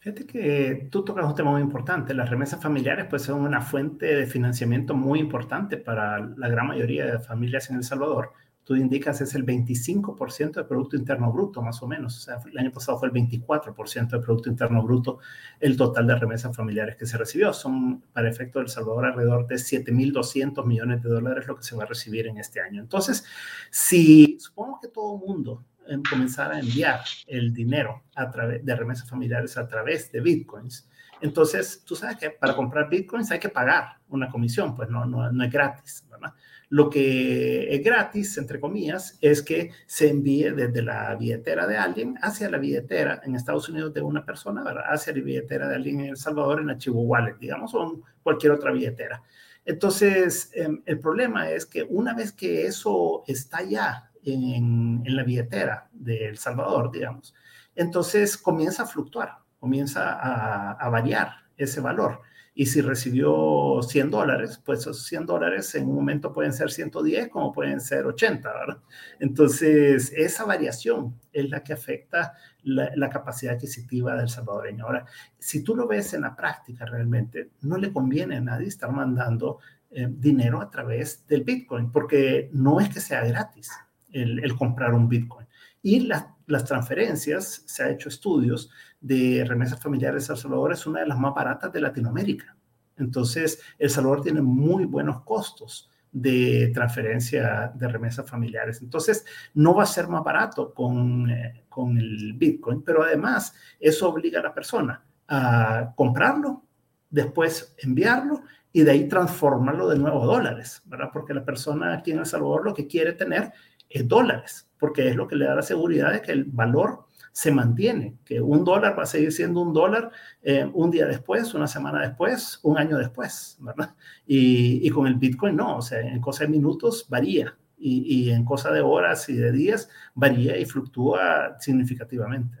Fíjate 0.00 0.26
que 0.26 0.88
tú 0.90 1.04
tocas 1.04 1.24
un 1.24 1.36
tema 1.36 1.52
muy 1.52 1.60
importante. 1.60 2.14
Las 2.14 2.30
remesas 2.30 2.60
familiares 2.60 3.06
pues 3.08 3.22
son 3.22 3.42
una 3.42 3.60
fuente 3.60 4.06
de 4.06 4.26
financiamiento 4.26 4.94
muy 4.94 5.20
importante 5.20 5.76
para 5.76 6.18
la 6.18 6.48
gran 6.48 6.66
mayoría 6.66 7.06
de 7.06 7.18
familias 7.20 7.70
en 7.70 7.76
El 7.76 7.84
Salvador 7.84 8.32
tú 8.68 8.76
indicas 8.76 9.18
es 9.22 9.34
el 9.34 9.46
25% 9.46 10.52
del 10.52 10.66
Producto 10.66 10.94
Interno 10.94 11.32
Bruto, 11.32 11.62
más 11.62 11.82
o 11.82 11.88
menos. 11.88 12.18
O 12.18 12.20
sea, 12.20 12.38
el 12.52 12.58
año 12.58 12.70
pasado 12.70 12.98
fue 12.98 13.08
el 13.08 13.14
24% 13.14 14.10
del 14.10 14.20
Producto 14.20 14.50
Interno 14.50 14.82
Bruto 14.82 15.20
el 15.58 15.74
total 15.74 16.06
de 16.06 16.14
remesas 16.14 16.54
familiares 16.54 16.94
que 16.96 17.06
se 17.06 17.16
recibió. 17.16 17.54
Son, 17.54 18.02
para 18.12 18.28
efecto 18.28 18.58
del 18.58 18.68
Salvador, 18.68 19.06
alrededor 19.06 19.46
de 19.46 19.54
7.200 19.54 20.66
millones 20.66 21.02
de 21.02 21.08
dólares 21.08 21.46
lo 21.46 21.56
que 21.56 21.62
se 21.62 21.76
va 21.76 21.84
a 21.84 21.86
recibir 21.86 22.26
en 22.26 22.36
este 22.36 22.60
año. 22.60 22.82
Entonces, 22.82 23.24
si 23.70 24.36
supongo 24.38 24.80
que 24.82 24.88
todo 24.88 25.14
el 25.14 25.26
mundo 25.26 25.64
em, 25.86 26.02
comenzar 26.02 26.52
a 26.52 26.60
enviar 26.60 27.00
el 27.26 27.54
dinero 27.54 28.02
a 28.16 28.30
través 28.30 28.62
de 28.62 28.76
remesas 28.76 29.08
familiares 29.08 29.56
a 29.56 29.66
través 29.66 30.12
de 30.12 30.20
bitcoins, 30.20 30.86
entonces 31.20 31.82
tú 31.84 31.94
sabes 31.96 32.16
que 32.16 32.30
para 32.30 32.54
comprar 32.54 32.88
bitcoins 32.88 33.30
hay 33.30 33.38
que 33.38 33.48
pagar 33.48 33.98
una 34.08 34.28
comisión, 34.28 34.74
pues 34.74 34.88
no, 34.88 35.04
no, 35.04 35.30
no 35.30 35.44
es 35.44 35.50
gratis, 35.50 36.04
¿verdad? 36.10 36.34
Lo 36.70 36.90
que 36.90 37.74
es 37.74 37.82
gratis, 37.82 38.36
entre 38.36 38.60
comillas, 38.60 39.16
es 39.22 39.42
que 39.42 39.70
se 39.86 40.10
envíe 40.10 40.50
desde 40.50 40.82
la 40.82 41.14
billetera 41.16 41.66
de 41.66 41.78
alguien 41.78 42.18
hacia 42.20 42.50
la 42.50 42.58
billetera 42.58 43.22
en 43.24 43.34
Estados 43.34 43.68
Unidos 43.70 43.94
de 43.94 44.02
una 44.02 44.24
persona, 44.24 44.62
¿verdad? 44.62 44.84
Hacia 44.86 45.14
la 45.14 45.22
billetera 45.22 45.68
de 45.68 45.76
alguien 45.76 46.00
en 46.00 46.06
El 46.10 46.16
Salvador 46.18 46.60
en 46.60 46.70
archivo 46.70 47.00
wallet, 47.02 47.38
digamos, 47.38 47.74
o 47.74 48.02
cualquier 48.22 48.52
otra 48.52 48.70
billetera. 48.70 49.22
Entonces, 49.64 50.50
em, 50.54 50.82
el 50.84 50.98
problema 50.98 51.50
es 51.50 51.64
que 51.64 51.84
una 51.84 52.14
vez 52.14 52.32
que 52.32 52.66
eso 52.66 53.24
está 53.26 53.62
ya 53.62 54.10
en, 54.22 55.02
en 55.06 55.16
la 55.16 55.22
billetera 55.22 55.88
de 55.92 56.28
El 56.28 56.36
Salvador, 56.36 56.90
digamos, 56.92 57.34
entonces 57.74 58.36
comienza 58.36 58.82
a 58.82 58.86
fluctuar, 58.86 59.38
comienza 59.58 60.12
a, 60.12 60.72
a 60.72 60.88
variar 60.88 61.28
ese 61.56 61.80
valor. 61.80 62.20
Y 62.54 62.66
si 62.66 62.80
recibió 62.80 63.80
100 63.82 64.10
dólares, 64.10 64.60
pues 64.64 64.80
esos 64.80 65.04
100 65.06 65.26
dólares 65.26 65.72
en 65.76 65.88
un 65.88 65.94
momento 65.94 66.32
pueden 66.32 66.52
ser 66.52 66.72
110 66.72 67.28
como 67.28 67.52
pueden 67.52 67.80
ser 67.80 68.04
80, 68.04 68.52
¿verdad? 68.52 68.78
Entonces, 69.20 70.12
esa 70.16 70.44
variación 70.44 71.14
es 71.32 71.48
la 71.50 71.62
que 71.62 71.72
afecta 71.72 72.32
la, 72.64 72.90
la, 72.96 73.10
capacidad 73.10 73.54
adquisitiva 73.54 74.16
del 74.16 74.28
salvadoreño. 74.28 74.86
Ahora, 74.86 75.06
si 75.38 75.62
tú 75.62 75.76
lo 75.76 75.86
ves 75.86 76.14
en 76.14 76.22
la 76.22 76.34
práctica 76.34 76.84
realmente, 76.84 77.50
no 77.60 77.76
le 77.76 77.92
conviene 77.92 78.38
a 78.38 78.40
nadie 78.40 78.66
estar 78.66 78.90
mandando 78.90 79.60
eh, 79.92 80.08
dinero 80.10 80.60
a 80.60 80.68
través 80.68 81.26
del 81.28 81.44
Bitcoin, 81.44 81.92
porque 81.92 82.50
no 82.52 82.80
es 82.80 82.88
que 82.88 82.98
sea 82.98 83.24
gratis 83.24 83.70
el, 84.10 84.42
el 84.42 84.56
comprar 84.56 84.94
un 84.94 85.08
Bitcoin. 85.08 85.46
Y 85.80 86.00
la, 86.00 86.34
las 86.46 86.64
transferencias, 86.64 87.62
se 87.66 87.84
ha 87.84 87.90
hecho 87.90 88.08
estudios 88.08 88.70
de 89.00 89.44
remesas 89.46 89.80
familiares 89.80 90.28
a 90.28 90.32
El 90.34 90.38
Salvador, 90.38 90.72
es 90.72 90.86
una 90.86 91.00
de 91.00 91.06
las 91.06 91.18
más 91.18 91.34
baratas 91.34 91.72
de 91.72 91.80
Latinoamérica. 91.80 92.56
Entonces, 92.96 93.60
El 93.78 93.90
Salvador 93.90 94.22
tiene 94.22 94.42
muy 94.42 94.84
buenos 94.84 95.22
costos 95.22 95.90
de 96.10 96.70
transferencia 96.74 97.72
de 97.74 97.88
remesas 97.88 98.28
familiares. 98.28 98.80
Entonces, 98.82 99.24
no 99.54 99.74
va 99.74 99.84
a 99.84 99.86
ser 99.86 100.08
más 100.08 100.24
barato 100.24 100.72
con, 100.72 101.30
eh, 101.30 101.64
con 101.68 101.96
el 101.98 102.32
Bitcoin, 102.34 102.82
pero 102.82 103.02
además 103.02 103.54
eso 103.78 104.08
obliga 104.08 104.40
a 104.40 104.44
la 104.44 104.54
persona 104.54 105.04
a 105.28 105.92
comprarlo, 105.94 106.64
después 107.10 107.74
enviarlo 107.78 108.42
y 108.72 108.82
de 108.82 108.90
ahí 108.90 109.08
transformarlo 109.08 109.88
de 109.88 109.98
nuevo 109.98 110.22
a 110.22 110.26
dólares, 110.26 110.82
¿verdad? 110.86 111.10
Porque 111.12 111.34
la 111.34 111.44
persona 111.44 111.94
aquí 111.94 112.12
en 112.12 112.18
El 112.18 112.26
Salvador 112.26 112.64
lo 112.64 112.74
que 112.74 112.86
quiere 112.86 113.12
tener 113.12 113.52
es 113.88 114.06
dólares, 114.06 114.70
porque 114.78 115.08
es 115.08 115.16
lo 115.16 115.26
que 115.28 115.36
le 115.36 115.46
da 115.46 115.54
la 115.54 115.62
seguridad 115.62 116.12
de 116.12 116.22
que 116.22 116.32
el 116.32 116.44
valor 116.44 117.06
se 117.38 117.52
mantiene, 117.52 118.16
que 118.24 118.40
un 118.40 118.64
dólar 118.64 118.98
va 118.98 119.04
a 119.04 119.06
seguir 119.06 119.30
siendo 119.30 119.60
un 119.60 119.72
dólar 119.72 120.10
eh, 120.42 120.68
un 120.74 120.90
día 120.90 121.06
después, 121.06 121.54
una 121.54 121.68
semana 121.68 122.00
después, 122.00 122.58
un 122.64 122.76
año 122.76 122.98
después, 122.98 123.56
¿verdad? 123.60 123.94
Y, 124.26 124.84
y 124.84 124.90
con 124.90 125.06
el 125.06 125.14
Bitcoin 125.14 125.54
no, 125.54 125.76
o 125.76 125.80
sea, 125.80 126.00
en 126.00 126.20
cosa 126.20 126.42
de 126.42 126.50
minutos 126.50 127.06
varía 127.08 127.56
y, 127.78 128.24
y 128.26 128.32
en 128.32 128.44
cosa 128.44 128.72
de 128.72 128.80
horas 128.80 129.28
y 129.28 129.36
de 129.36 129.52
días 129.52 129.88
varía 130.14 130.56
y 130.56 130.64
fluctúa 130.64 131.54
significativamente. 131.60 132.56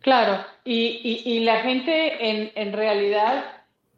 Claro, 0.00 0.44
y, 0.64 1.22
y, 1.24 1.44
la 1.44 1.60
gente 1.60 2.30
en, 2.30 2.50
en 2.56 2.72
realidad 2.72 3.44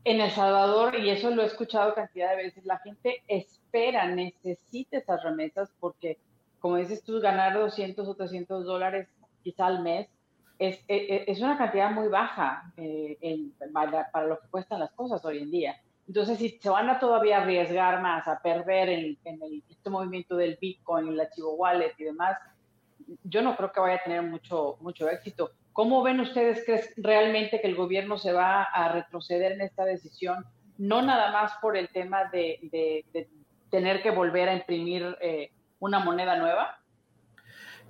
en 0.04 0.20
El 0.20 0.30
Salvador, 0.30 0.94
y 1.00 1.08
eso 1.08 1.30
lo 1.30 1.40
he 1.40 1.46
escuchado 1.46 1.94
cantidad 1.94 2.32
de 2.32 2.36
veces, 2.36 2.66
la 2.66 2.78
gente 2.80 3.22
espera, 3.28 4.06
necesita 4.08 4.98
esas 4.98 5.22
remesas 5.22 5.72
porque 5.80 6.18
como 6.66 6.78
dices 6.78 7.04
tú, 7.04 7.20
ganar 7.20 7.54
200 7.54 8.08
o 8.08 8.14
300 8.14 8.64
dólares 8.64 9.08
quizá 9.46 9.66
al 9.66 9.80
mes 9.80 10.08
es, 10.58 10.82
es, 10.88 11.22
es 11.28 11.40
una 11.40 11.56
cantidad 11.56 11.92
muy 11.92 12.08
baja 12.08 12.72
eh, 12.76 13.16
para, 13.72 14.26
lo 14.26 14.40
que 14.40 14.48
cuestan 14.48 14.80
las 14.80 14.90
cosas 14.92 15.24
hoy 15.24 15.38
en 15.38 15.52
día. 15.52 15.76
Entonces, 16.08 16.38
si 16.38 16.48
se 16.58 16.68
van 16.68 16.90
a 16.90 16.98
todavía 16.98 17.38
arriesgar 17.38 18.02
más 18.02 18.26
a 18.26 18.40
perder 18.40 18.88
en, 18.88 19.18
este 19.68 19.90
movimiento 19.90 20.36
del 20.36 20.58
Bitcoin, 20.60 21.08
el 21.08 21.20
archivo 21.20 21.54
wallet 21.54 21.94
y 21.98 22.04
demás, 22.04 22.36
yo 23.22 23.40
no 23.42 23.56
creo 23.56 23.70
que 23.70 23.80
vaya 23.80 23.96
a 23.96 24.02
tener 24.02 24.22
mucho, 24.22 24.78
mucho 24.80 25.08
éxito. 25.08 25.52
¿Cómo 25.72 26.02
ven 26.02 26.18
ustedes 26.18 26.64
¿crees 26.64 26.92
realmente 26.96 27.60
que 27.60 27.68
el 27.68 27.76
gobierno 27.76 28.18
se 28.18 28.32
va 28.32 28.64
a 28.64 28.88
retroceder 28.92 29.52
en 29.52 29.60
esta 29.60 29.84
decisión? 29.84 30.44
No 30.76 31.02
nada 31.02 31.30
más 31.30 31.52
por 31.60 31.76
el 31.76 31.88
tema 31.90 32.24
de 32.32 33.04
tener 33.70 34.02
que 34.02 34.10
volver 34.10 34.48
a 34.48 34.54
imprimir 34.54 35.16
eh, 35.20 35.52
una 35.78 36.00
moneda 36.00 36.36
nueva? 36.36 36.78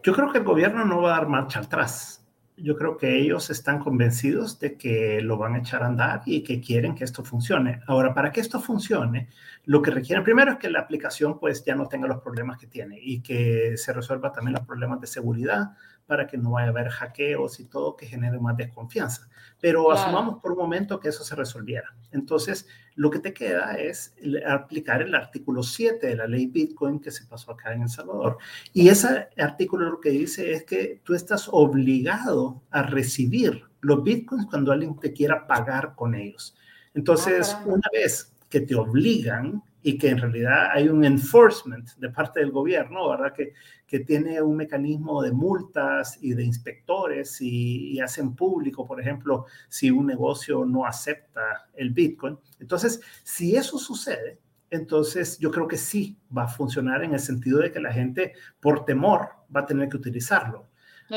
Yo 0.03 0.13
creo 0.15 0.31
que 0.31 0.39
el 0.39 0.45
gobierno 0.45 0.85
no 0.85 1.03
va 1.03 1.15
a 1.15 1.19
dar 1.19 1.29
marcha 1.29 1.61
atrás. 1.61 2.25
Yo 2.57 2.77
creo 2.77 2.97
que 2.97 3.19
ellos 3.19 3.51
están 3.51 3.79
convencidos 3.81 4.59
de 4.59 4.79
que 4.79 5.21
lo 5.21 5.37
van 5.37 5.55
a 5.55 5.59
echar 5.59 5.83
a 5.83 5.87
andar 5.87 6.23
y 6.25 6.43
que 6.43 6.61
quieren 6.61 6.95
que 6.95 7.05
esto 7.05 7.23
funcione. 7.23 7.81
Ahora, 7.87 8.15
para 8.15 8.33
que 8.33 8.41
esto 8.41 8.61
funcione, 8.61 9.29
lo 9.65 9.83
que 9.83 9.91
requieren 9.91 10.25
primero 10.25 10.53
es 10.53 10.59
que 10.59 10.71
la 10.71 10.81
aplicación 10.81 11.39
pues 11.39 11.65
ya 11.65 11.75
no 11.75 11.87
tenga 11.87 12.09
los 12.09 12.23
problemas 12.23 12.57
que 12.59 12.67
tiene 12.67 12.99
y 12.99 13.21
que 13.21 13.77
se 13.77 13.93
resuelva 13.93 14.33
también 14.33 14.55
los 14.55 14.67
problemas 14.67 15.01
de 15.01 15.07
seguridad, 15.07 15.73
para 16.07 16.27
que 16.27 16.39
no 16.39 16.53
vaya 16.53 16.69
a 16.69 16.71
haber 16.71 16.89
hackeos 16.89 17.61
y 17.61 17.65
todo 17.65 17.97
que 17.97 18.07
genere 18.07 18.39
más 18.39 18.57
desconfianza. 18.57 19.29
Pero 19.61 19.87
claro. 19.87 20.01
asumamos 20.01 20.41
por 20.41 20.53
un 20.53 20.59
momento 20.59 21.01
que 21.01 21.09
eso 21.09 21.25
se 21.25 21.35
resolviera. 21.35 21.95
Entonces, 22.13 22.67
lo 22.95 23.11
que 23.11 23.19
te 23.19 23.35
queda 23.35 23.75
es 23.75 24.15
aplicar 24.47 25.03
el 25.03 25.15
artículo 25.15 25.63
7 25.63 26.07
de 26.07 26.17
la 26.17 26.27
ley 26.27 26.47
Bitcoin 26.47 27.01
que 27.01 27.11
se 27.11 27.27
pasó 27.27 27.53
acá 27.53 27.73
en 27.73 27.83
El 27.83 27.89
Salvador. 27.89 28.39
Y 28.73 28.89
ese 28.89 29.29
artículo 29.37 29.91
lo 29.91 30.01
que 30.01 30.11
dice 30.11 30.53
es 30.53 30.65
que 30.65 31.01
tú 31.05 31.15
estás 31.15 31.49
obligado 31.51 32.63
a 32.71 32.83
recibir 32.83 33.65
los 33.81 34.03
Bitcoins 34.03 34.47
cuando 34.47 34.73
alguien 34.73 34.97
te 34.99 35.13
quiera 35.13 35.47
pagar 35.47 35.95
con 35.95 36.15
ellos. 36.15 36.57
Entonces, 36.95 37.55
ah, 37.55 37.63
una 37.67 37.89
vez 37.93 38.33
que 38.49 38.61
te 38.61 38.75
obligan, 38.75 39.63
y 39.87 39.99
que 39.99 40.09
en 40.09 40.19
realidad 40.19 40.71
hay 40.73 40.89
un 40.89 41.05
enforcement 41.05 41.89
de 41.99 42.11
parte 42.11 42.41
del 42.41 42.51
gobierno, 42.51 43.09
¿verdad? 43.09 43.33
Que, 43.33 43.53
que 43.87 44.01
tiene 44.01 44.43
un 44.43 44.57
mecanismo 44.57 45.23
de 45.23 45.31
multas 45.31 46.19
y 46.21 46.35
de 46.35 46.43
inspectores 46.43 47.41
y, 47.41 47.93
y, 47.93 48.01
hacen 48.01 48.35
público, 48.35 48.85
por 48.85 49.01
ejemplo, 49.01 49.47
si 49.69 49.93
un 49.93 50.09
negocio 50.09 50.65
no 50.65 50.85
acepta 50.85 51.69
el 51.75 51.91
Bitcoin. 51.91 52.37
Entonces, 52.59 53.01
si 53.23 53.55
eso 53.55 53.79
sucede, 53.79 54.41
entonces 54.71 55.39
yo 55.39 55.53
creo 55.53 55.69
que 55.69 55.77
sí 55.77 56.19
va 56.37 56.43
a 56.43 56.49
funcionar 56.49 57.05
en 57.05 57.15
el 57.15 57.21
sentido 57.21 57.61
de 57.61 57.71
que 57.71 57.79
la 57.79 57.93
gente, 57.93 58.33
por 58.59 58.85
temor, 58.85 59.29
va 59.55 59.61
a 59.61 59.67
tener 59.67 59.89
que 59.89 59.99
utilizarlo. 59.99 60.67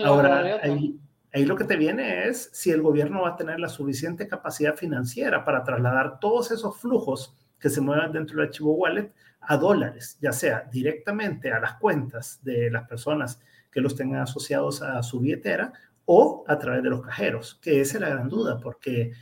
Ahora, 0.06 0.60
ahí, 0.62 0.96
ahí 1.34 1.44
lo 1.44 1.56
que 1.56 1.64
te 1.64 1.76
viene 1.76 2.28
es 2.28 2.52
si 2.54 2.70
el 2.70 2.84
gobierno 2.84 3.24
va 3.24 3.30
a 3.30 3.36
tener 3.36 3.60
la 3.60 3.68
suficiente 3.68 4.28
capacidad 4.28 4.76
financiera 4.76 5.44
para 5.44 5.64
trasladar 5.64 6.20
todos 6.20 6.52
esos 6.52 6.80
flujos 6.80 7.36
que 7.60 7.70
se 7.70 7.82
muevan 7.82 8.12
dentro 8.12 8.38
del 8.38 8.48
archivo 8.48 8.74
wallet 8.74 9.12
a 9.42 9.58
dólares, 9.58 10.18
ya 10.22 10.32
sea 10.32 10.68
directamente 10.72 11.52
a 11.52 11.60
las 11.60 11.76
cuentas 11.76 12.40
de 12.44 12.70
las 12.70 12.88
personas 12.88 13.40
que 13.72 13.82
los 13.82 13.96
tengan 13.96 14.22
asociados 14.22 14.82
a 14.82 15.02
su 15.04 15.20
billetera 15.20 15.74
o 16.06 16.44
a 16.48 16.58
través 16.58 16.84
de 16.84 16.90
los 16.90 17.02
cajeros, 17.02 17.60
que 17.62 17.82
esa 17.82 17.98
es 17.98 18.02
la 18.02 18.10
gran 18.10 18.30
duda, 18.30 18.60
porque 18.60 19.02
eh, 19.02 19.14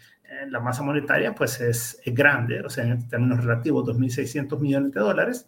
la 0.50 0.60
masa 0.60 0.84
monetaria 0.84 1.36
pues 1.36 1.60
es, 1.60 2.00
es 2.04 2.14
grande, 2.16 2.62
o 2.62 2.70
sea, 2.70 2.86
en 2.86 3.08
términos 3.08 3.44
relativos, 3.44 3.86
2.600 3.86 4.60
millones 4.60 4.94
de 4.94 5.00
dólares, 5.00 5.48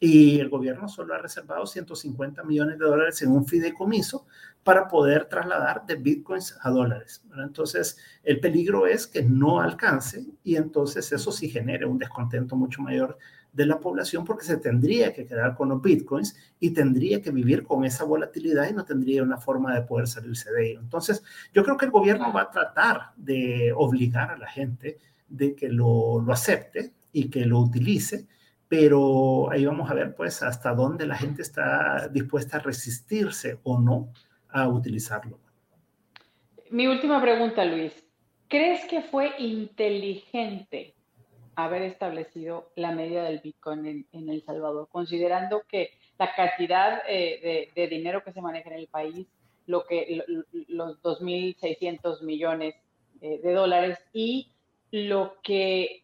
y 0.00 0.40
el 0.40 0.48
gobierno 0.48 0.88
solo 0.88 1.14
ha 1.14 1.18
reservado 1.18 1.64
150 1.64 2.42
millones 2.42 2.76
de 2.76 2.84
dólares 2.84 3.22
en 3.22 3.30
un 3.30 3.46
fideicomiso 3.46 4.26
para 4.64 4.86
poder 4.86 5.26
trasladar 5.26 5.84
de 5.86 5.96
bitcoins 5.96 6.56
a 6.62 6.70
dólares. 6.70 7.22
Entonces, 7.36 7.98
el 8.22 8.38
peligro 8.38 8.86
es 8.86 9.06
que 9.06 9.22
no 9.22 9.60
alcance 9.60 10.24
y 10.44 10.56
entonces 10.56 11.10
eso 11.12 11.32
sí 11.32 11.48
genere 11.48 11.86
un 11.86 11.98
descontento 11.98 12.54
mucho 12.54 12.80
mayor 12.80 13.18
de 13.52 13.66
la 13.66 13.80
población 13.80 14.24
porque 14.24 14.46
se 14.46 14.56
tendría 14.56 15.12
que 15.12 15.26
quedar 15.26 15.56
con 15.56 15.68
los 15.68 15.82
bitcoins 15.82 16.36
y 16.58 16.70
tendría 16.70 17.20
que 17.20 17.30
vivir 17.30 17.64
con 17.64 17.84
esa 17.84 18.04
volatilidad 18.04 18.70
y 18.70 18.72
no 18.72 18.84
tendría 18.84 19.22
una 19.22 19.36
forma 19.36 19.74
de 19.74 19.82
poder 19.82 20.06
salirse 20.06 20.50
de 20.52 20.70
ello. 20.70 20.80
Entonces, 20.80 21.22
yo 21.52 21.64
creo 21.64 21.76
que 21.76 21.86
el 21.86 21.90
gobierno 21.90 22.32
va 22.32 22.42
a 22.42 22.50
tratar 22.50 23.12
de 23.16 23.72
obligar 23.76 24.30
a 24.30 24.38
la 24.38 24.48
gente 24.48 24.98
de 25.28 25.54
que 25.54 25.68
lo, 25.68 26.20
lo 26.20 26.32
acepte 26.32 26.92
y 27.12 27.28
que 27.28 27.44
lo 27.46 27.60
utilice 27.60 28.26
pero 28.68 29.50
ahí 29.50 29.66
vamos 29.66 29.90
a 29.90 29.92
ver 29.92 30.14
pues 30.14 30.42
hasta 30.42 30.74
dónde 30.74 31.06
la 31.06 31.14
gente 31.14 31.42
está 31.42 32.08
dispuesta 32.08 32.56
a 32.56 32.60
resistirse 32.60 33.58
o 33.64 33.78
no 33.78 34.08
a 34.52 34.68
utilizarlo. 34.68 35.38
Mi 36.70 36.86
última 36.86 37.20
pregunta, 37.20 37.64
Luis. 37.64 37.92
¿Crees 38.48 38.84
que 38.86 39.02
fue 39.02 39.32
inteligente 39.38 40.94
haber 41.54 41.82
establecido 41.82 42.70
la 42.76 42.92
medida 42.92 43.24
del 43.24 43.40
Bitcoin 43.40 44.06
en, 44.10 44.28
El 44.28 44.42
Salvador, 44.42 44.88
considerando 44.90 45.62
que 45.68 45.90
la 46.18 46.34
cantidad 46.34 47.02
eh, 47.08 47.70
de, 47.74 47.82
de, 47.82 47.88
dinero 47.88 48.22
que 48.24 48.32
se 48.32 48.40
maneja 48.40 48.70
en 48.70 48.76
el 48.76 48.88
país, 48.88 49.26
lo 49.66 49.84
que 49.86 50.22
lo, 50.26 50.44
los 50.68 51.02
2.600 51.02 52.22
millones 52.22 52.74
eh, 53.20 53.40
de 53.42 53.52
dólares 53.52 53.98
y 54.12 54.50
lo 54.90 55.34
que 55.42 56.02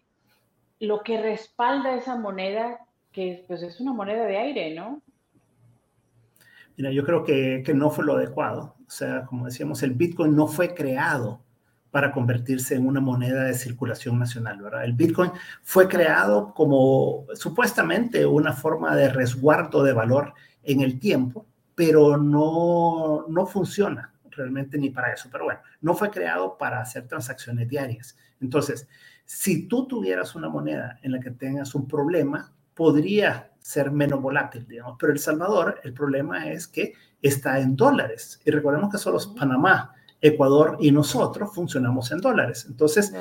lo 0.81 1.03
que 1.03 1.21
respalda 1.21 1.97
esa 1.97 2.17
moneda, 2.17 2.79
que 3.11 3.45
pues 3.49 3.63
es 3.63 3.81
una 3.81 3.93
moneda 3.93 4.25
de 4.27 4.39
aire, 4.39 4.75
¿no? 4.75 5.03
Yo 6.79 7.05
creo 7.05 7.25
que, 7.25 7.63
que 7.67 7.75
no 7.75 7.91
fue 7.91 8.05
lo 8.05 8.15
adecuado. 8.15 8.77
O 8.87 8.91
sea, 8.91 9.27
como 9.27 9.47
decíamos, 9.47 9.83
el 9.83 9.93
Bitcoin 9.93 10.35
no 10.35 10.47
fue 10.47 10.75
creado 10.75 11.43
para 11.91 12.13
convertirse 12.13 12.75
en 12.75 12.87
una 12.87 13.01
moneda 13.01 13.45
de 13.45 13.55
circulación 13.55 14.19
nacional, 14.19 14.61
¿verdad? 14.61 14.85
El 14.85 14.93
Bitcoin 14.93 15.33
fue 15.63 15.89
creado 15.89 16.53
como 16.55 17.25
supuestamente 17.35 18.27
una 18.27 18.53
forma 18.53 18.95
de 18.95 19.09
resguardo 19.09 19.83
de 19.83 19.93
valor 19.93 20.35
en 20.63 20.83
el 20.83 21.01
tiempo, 21.01 21.47
pero 21.75 22.17
no, 22.17 23.27
no 23.29 23.47
funciona 23.47 24.13
realmente 24.31 24.79
ni 24.79 24.91
para 24.91 25.13
eso. 25.13 25.29
Pero 25.33 25.45
bueno, 25.45 25.61
no 25.81 25.95
fue 25.95 26.11
creado 26.11 26.57
para 26.59 26.81
hacer 26.81 27.07
transacciones 27.09 27.69
diarias. 27.69 28.17
Entonces, 28.41 28.87
si 29.25 29.67
tú 29.67 29.87
tuvieras 29.87 30.35
una 30.35 30.49
moneda 30.49 30.99
en 31.03 31.13
la 31.13 31.21
que 31.21 31.31
tengas 31.31 31.75
un 31.75 31.89
problema, 31.89 32.53
podría 32.79 33.51
ser 33.59 33.91
menos 33.91 34.23
volátil, 34.23 34.65
digamos. 34.69 34.97
Pero 35.01 35.13
El 35.13 35.19
Salvador, 35.19 35.81
el 35.83 35.93
problema 35.93 36.49
es 36.49 36.69
que 36.69 36.93
está 37.21 37.59
en 37.59 37.75
dólares. 37.75 38.41
Y 38.45 38.53
recordemos 38.53 38.89
que 38.89 38.99
solo 38.99 39.19
Panamá 39.37 39.93
Ecuador 40.21 40.77
y 40.79 40.93
nosotros 40.93 41.53
funcionamos 41.53 42.13
en 42.13 42.19
dólares. 42.19 42.67
Entonces, 42.69 43.13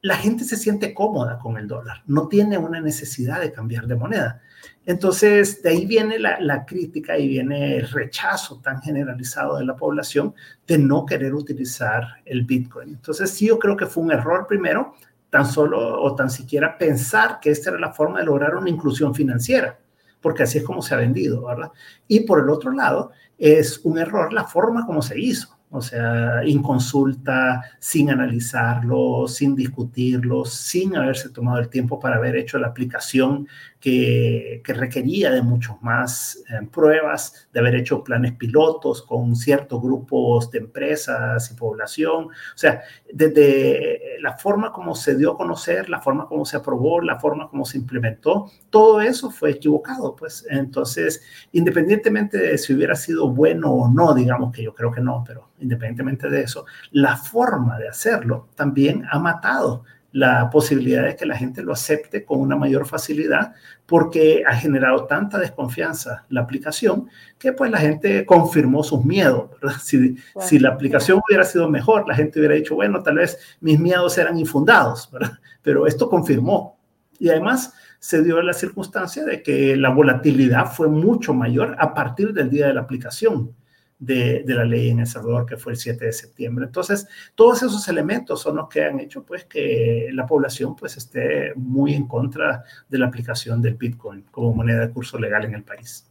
la 0.00 0.16
gente 0.16 0.42
se 0.42 0.56
siente 0.56 0.92
cómoda 0.94 1.38
con 1.38 1.56
el 1.58 1.68
dólar, 1.68 2.02
no 2.06 2.26
tiene 2.26 2.58
una 2.58 2.80
necesidad 2.80 3.40
de 3.40 3.52
cambiar 3.52 3.86
de 3.86 3.94
moneda. 3.94 4.40
Entonces, 4.84 5.62
de 5.62 5.70
ahí 5.70 5.86
viene 5.86 6.18
la, 6.18 6.64
crítica 6.66 7.16
y 7.16 7.28
viene 7.28 7.76
el 7.76 7.88
rechazo 7.88 8.60
tan 8.60 8.82
generalizado 8.82 9.58
de 9.58 9.64
la 9.64 9.76
población 9.76 10.34
de 10.66 10.78
no 10.78 11.06
querer 11.06 11.34
utilizar 11.34 12.04
el 12.24 12.44
Bitcoin. 12.44 12.90
Entonces, 12.90 13.30
sí, 13.30 13.46
yo 13.46 13.60
creo 13.60 13.76
que 13.76 13.86
fue 13.86 14.02
un 14.02 14.10
error 14.10 14.46
primero, 14.48 14.94
tan 15.30 15.46
solo 15.46 16.02
o 16.02 16.14
tan 16.14 16.30
siquiera 16.30 16.78
pensar 16.78 17.38
que 17.40 17.50
esta 17.50 17.70
era 17.70 17.78
la 17.78 17.92
forma 17.92 18.20
de 18.20 18.26
lograr 18.26 18.56
una 18.56 18.70
inclusión 18.70 19.14
financiera, 19.14 19.78
porque 20.20 20.44
así 20.44 20.58
es 20.58 20.64
como 20.64 20.82
se 20.82 20.94
ha 20.94 20.98
vendido, 20.98 21.44
¿verdad? 21.44 21.70
Y 22.06 22.20
por 22.20 22.40
el 22.40 22.50
otro 22.50 22.72
lado, 22.72 23.12
es 23.36 23.80
un 23.84 23.98
error 23.98 24.32
la 24.32 24.44
forma 24.44 24.86
como 24.86 25.02
se 25.02 25.18
hizo 25.18 25.58
o 25.70 25.82
sea, 25.82 26.42
inconsulta, 26.46 27.62
sin 27.78 28.10
analizarlo, 28.10 29.26
sin 29.28 29.54
discutirlo, 29.54 30.44
sin 30.44 30.96
haberse 30.96 31.28
tomado 31.28 31.58
el 31.58 31.68
tiempo 31.68 32.00
para 32.00 32.16
haber 32.16 32.36
hecho 32.36 32.58
la 32.58 32.68
aplicación 32.68 33.46
que, 33.80 34.62
requería 34.64 35.30
de 35.30 35.42
muchos 35.42 35.80
más 35.82 36.42
eh, 36.50 36.66
pruebas, 36.70 37.48
de 37.52 37.60
haber 37.60 37.76
hecho 37.76 38.02
planes 38.02 38.32
pilotos 38.32 39.02
con 39.02 39.36
ciertos 39.36 39.80
grupos 39.80 40.50
de 40.50 40.58
empresas 40.58 41.50
y 41.50 41.54
población. 41.54 42.26
O 42.26 42.58
sea, 42.58 42.82
desde 43.12 44.18
la 44.20 44.36
forma 44.36 44.72
como 44.72 44.94
se 44.94 45.16
dio 45.16 45.32
a 45.32 45.36
conocer, 45.36 45.88
la 45.88 46.00
forma 46.00 46.26
como 46.26 46.44
se 46.44 46.56
aprobó, 46.56 47.00
la 47.00 47.18
forma 47.18 47.48
como 47.48 47.64
se 47.64 47.78
implementó, 47.78 48.50
todo 48.70 49.00
eso 49.00 49.30
fue 49.30 49.50
equivocado. 49.52 50.16
Pues 50.16 50.46
entonces, 50.50 51.22
independientemente 51.52 52.38
de 52.38 52.58
si 52.58 52.74
hubiera 52.74 52.96
sido 52.96 53.28
bueno 53.28 53.72
o 53.72 53.88
no, 53.88 54.14
digamos 54.14 54.52
que 54.52 54.62
yo 54.62 54.74
creo 54.74 54.90
que 54.90 55.00
no, 55.00 55.24
pero 55.26 55.50
independientemente 55.60 56.28
de 56.28 56.42
eso, 56.42 56.66
la 56.92 57.16
forma 57.16 57.78
de 57.78 57.88
hacerlo 57.88 58.48
también 58.54 59.04
ha 59.10 59.18
matado 59.18 59.84
la 60.12 60.48
posibilidad 60.50 61.04
de 61.04 61.16
que 61.16 61.26
la 61.26 61.36
gente 61.36 61.62
lo 61.62 61.72
acepte 61.72 62.24
con 62.24 62.40
una 62.40 62.56
mayor 62.56 62.86
facilidad 62.86 63.52
porque 63.84 64.42
ha 64.46 64.54
generado 64.54 65.04
tanta 65.04 65.38
desconfianza 65.38 66.24
la 66.30 66.40
aplicación 66.40 67.08
que 67.38 67.52
pues 67.52 67.70
la 67.70 67.78
gente 67.78 68.24
confirmó 68.24 68.82
sus 68.82 69.04
miedos. 69.04 69.50
Si, 69.82 70.16
si, 70.40 70.58
la 70.58 70.70
aplicación 70.70 71.20
hubiera 71.26 71.44
sido 71.44 71.68
mejor, 71.68 72.08
la 72.08 72.14
gente 72.14 72.38
hubiera 72.38 72.54
dicho, 72.54 72.74
bueno, 72.74 73.02
tal 73.02 73.16
vez 73.16 73.38
mis 73.60 73.78
miedos 73.78 74.16
eran 74.18 74.38
infundados, 74.38 75.10
pero 75.62 75.86
esto 75.86 76.08
confirmó. 76.08 76.78
Y 77.18 77.28
además 77.28 77.74
se 77.98 78.22
dio 78.22 78.40
la 78.42 78.52
circunstancia 78.52 79.24
de 79.24 79.42
que 79.42 79.76
la 79.76 79.90
volatilidad 79.90 80.66
fue 80.72 80.88
mucho 80.88 81.34
mayor 81.34 81.76
a 81.78 81.94
partir 81.94 82.32
del 82.32 82.48
día 82.48 82.68
de 82.68 82.74
la 82.74 82.82
aplicación 82.82 83.54
de, 83.98 84.44
la 84.46 84.64
ley 84.64 84.90
en 84.90 85.00
El 85.00 85.06
Salvador, 85.06 85.46
que 85.46 85.56
fue 85.56 85.72
el 85.72 85.78
7 85.78 86.04
de 86.04 86.12
septiembre. 86.12 86.66
Entonces, 86.66 87.08
todos 87.34 87.62
esos 87.62 87.86
elementos 87.88 88.40
son 88.40 88.56
los 88.56 88.68
que 88.68 88.84
han 88.84 89.00
hecho 89.00 89.24
pues 89.24 89.44
que 89.44 90.08
la 90.12 90.26
población 90.26 90.76
pues 90.76 90.96
esté 90.96 91.52
muy 91.56 91.94
en 91.94 92.06
contra 92.06 92.64
de 92.88 92.98
la 92.98 93.06
aplicación 93.06 93.60
del 93.60 93.74
Bitcoin 93.74 94.22
como 94.30 94.54
moneda 94.54 94.86
de 94.86 94.92
curso 94.92 95.18
legal 95.18 95.44
en 95.44 95.54
el 95.54 95.64
país. 95.64 96.04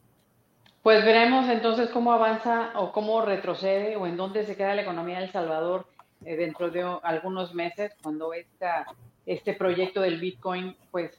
Pues 0.84 1.04
veremos 1.04 1.50
entonces 1.50 1.90
cómo 1.90 2.14
avanza 2.14 2.72
o 2.76 2.92
cómo 2.92 3.22
retrocede 3.22 3.96
o 3.98 4.08
en 4.08 4.16
dónde 4.16 4.46
se 4.46 4.56
queda 4.56 4.76
la 4.76 4.84
economía 4.84 5.18
de 5.18 5.26
El 5.26 5.32
Salvador 5.32 5.86
eh, 6.24 6.36
dentro 6.36 6.70
de 6.70 6.84
algunos 7.04 7.54
meses 7.54 7.92
cuando 8.02 8.34
esta, 8.34 8.86
este 9.26 9.54
proyecto 9.54 10.02
del 10.02 10.20
Bitcoin 10.20 10.76
pues 10.92 11.12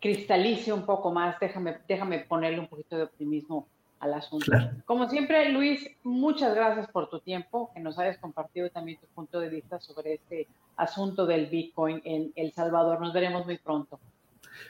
cristalice 0.00 0.72
un 0.72 0.86
poco 0.86 1.12
más. 1.12 1.38
Déjame, 1.38 1.78
déjame 1.86 2.20
ponerle 2.20 2.60
un 2.60 2.68
poquito 2.68 2.96
de 2.96 3.02
optimismo 3.04 3.68
al 4.00 4.14
asunto. 4.14 4.50
Como 4.86 5.08
siempre, 5.08 5.50
Luis, 5.50 5.86
muchas 6.02 6.54
gracias 6.54 6.88
por 6.88 7.08
tu 7.08 7.20
tiempo, 7.20 7.70
que 7.72 7.80
nos 7.80 7.98
hayas 7.98 8.18
compartido 8.18 8.70
también 8.70 8.98
tu 8.98 9.06
punto 9.08 9.38
de 9.40 9.48
vista 9.48 9.78
sobre 9.78 10.14
este 10.14 10.48
asunto 10.76 11.26
del 11.26 11.46
Bitcoin 11.46 12.00
en 12.04 12.32
El 12.34 12.52
Salvador. 12.52 13.00
Nos 13.00 13.12
veremos 13.12 13.44
muy 13.44 13.58
pronto. 13.58 14.00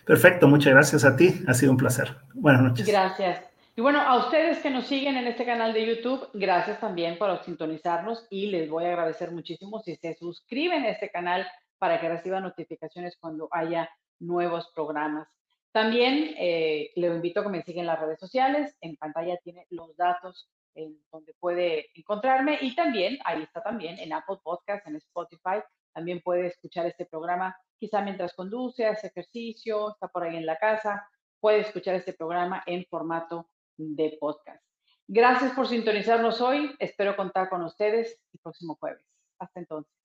Perfecto, 0.04 0.48
muchas 0.48 0.72
gracias 0.74 1.04
a 1.04 1.16
ti. 1.16 1.42
Ha 1.46 1.54
sido 1.54 1.72
un 1.72 1.78
placer. 1.78 2.16
Buenas 2.34 2.62
noches. 2.62 2.86
Gracias. 2.86 3.44
Y 3.76 3.80
bueno, 3.80 4.00
a 4.00 4.18
ustedes 4.18 4.58
que 4.58 4.70
nos 4.70 4.86
siguen 4.86 5.16
en 5.16 5.28
este 5.28 5.46
canal 5.46 5.72
de 5.72 5.86
YouTube, 5.86 6.28
gracias 6.34 6.80
también 6.80 7.16
por 7.16 7.42
sintonizarnos 7.44 8.26
y 8.28 8.46
les 8.46 8.68
voy 8.68 8.84
a 8.84 8.88
agradecer 8.88 9.30
muchísimo 9.30 9.80
si 9.80 9.94
se 9.96 10.14
suscriben 10.14 10.82
a 10.84 10.90
este 10.90 11.08
canal 11.08 11.46
para 11.78 12.00
que 12.00 12.08
reciban 12.08 12.42
notificaciones 12.42 13.16
cuando 13.18 13.48
haya 13.52 13.88
nuevos 14.18 14.70
programas. 14.74 15.28
También 15.72 16.34
eh, 16.36 16.90
le 16.96 17.06
invito 17.06 17.40
a 17.40 17.42
que 17.44 17.48
me 17.48 17.62
sigan 17.62 17.80
en 17.80 17.86
las 17.86 18.00
redes 18.00 18.18
sociales. 18.18 18.76
En 18.80 18.96
pantalla 18.96 19.36
tiene 19.38 19.66
los 19.70 19.96
datos 19.96 20.48
en 20.74 21.00
donde 21.10 21.34
puede 21.34 21.86
encontrarme 21.94 22.58
y 22.60 22.74
también, 22.74 23.18
ahí 23.24 23.42
está 23.42 23.62
también, 23.62 23.98
en 23.98 24.12
Apple 24.12 24.38
Podcast, 24.42 24.86
en 24.86 24.96
Spotify. 24.96 25.62
También 25.92 26.20
puede 26.20 26.46
escuchar 26.46 26.86
este 26.86 27.06
programa 27.06 27.56
quizá 27.80 28.02
mientras 28.02 28.34
conduce, 28.34 28.86
hace 28.86 29.08
ejercicio, 29.08 29.90
está 29.90 30.08
por 30.08 30.22
ahí 30.22 30.36
en 30.36 30.46
la 30.46 30.56
casa. 30.56 31.08
Puede 31.40 31.60
escuchar 31.60 31.94
este 31.94 32.12
programa 32.12 32.62
en 32.66 32.84
formato 32.84 33.48
de 33.76 34.16
podcast. 34.20 34.62
Gracias 35.08 35.52
por 35.52 35.66
sintonizarnos 35.66 36.40
hoy. 36.40 36.70
Espero 36.78 37.16
contar 37.16 37.48
con 37.48 37.62
ustedes 37.64 38.20
el 38.32 38.40
próximo 38.40 38.76
jueves. 38.76 39.04
Hasta 39.38 39.60
entonces. 39.60 39.99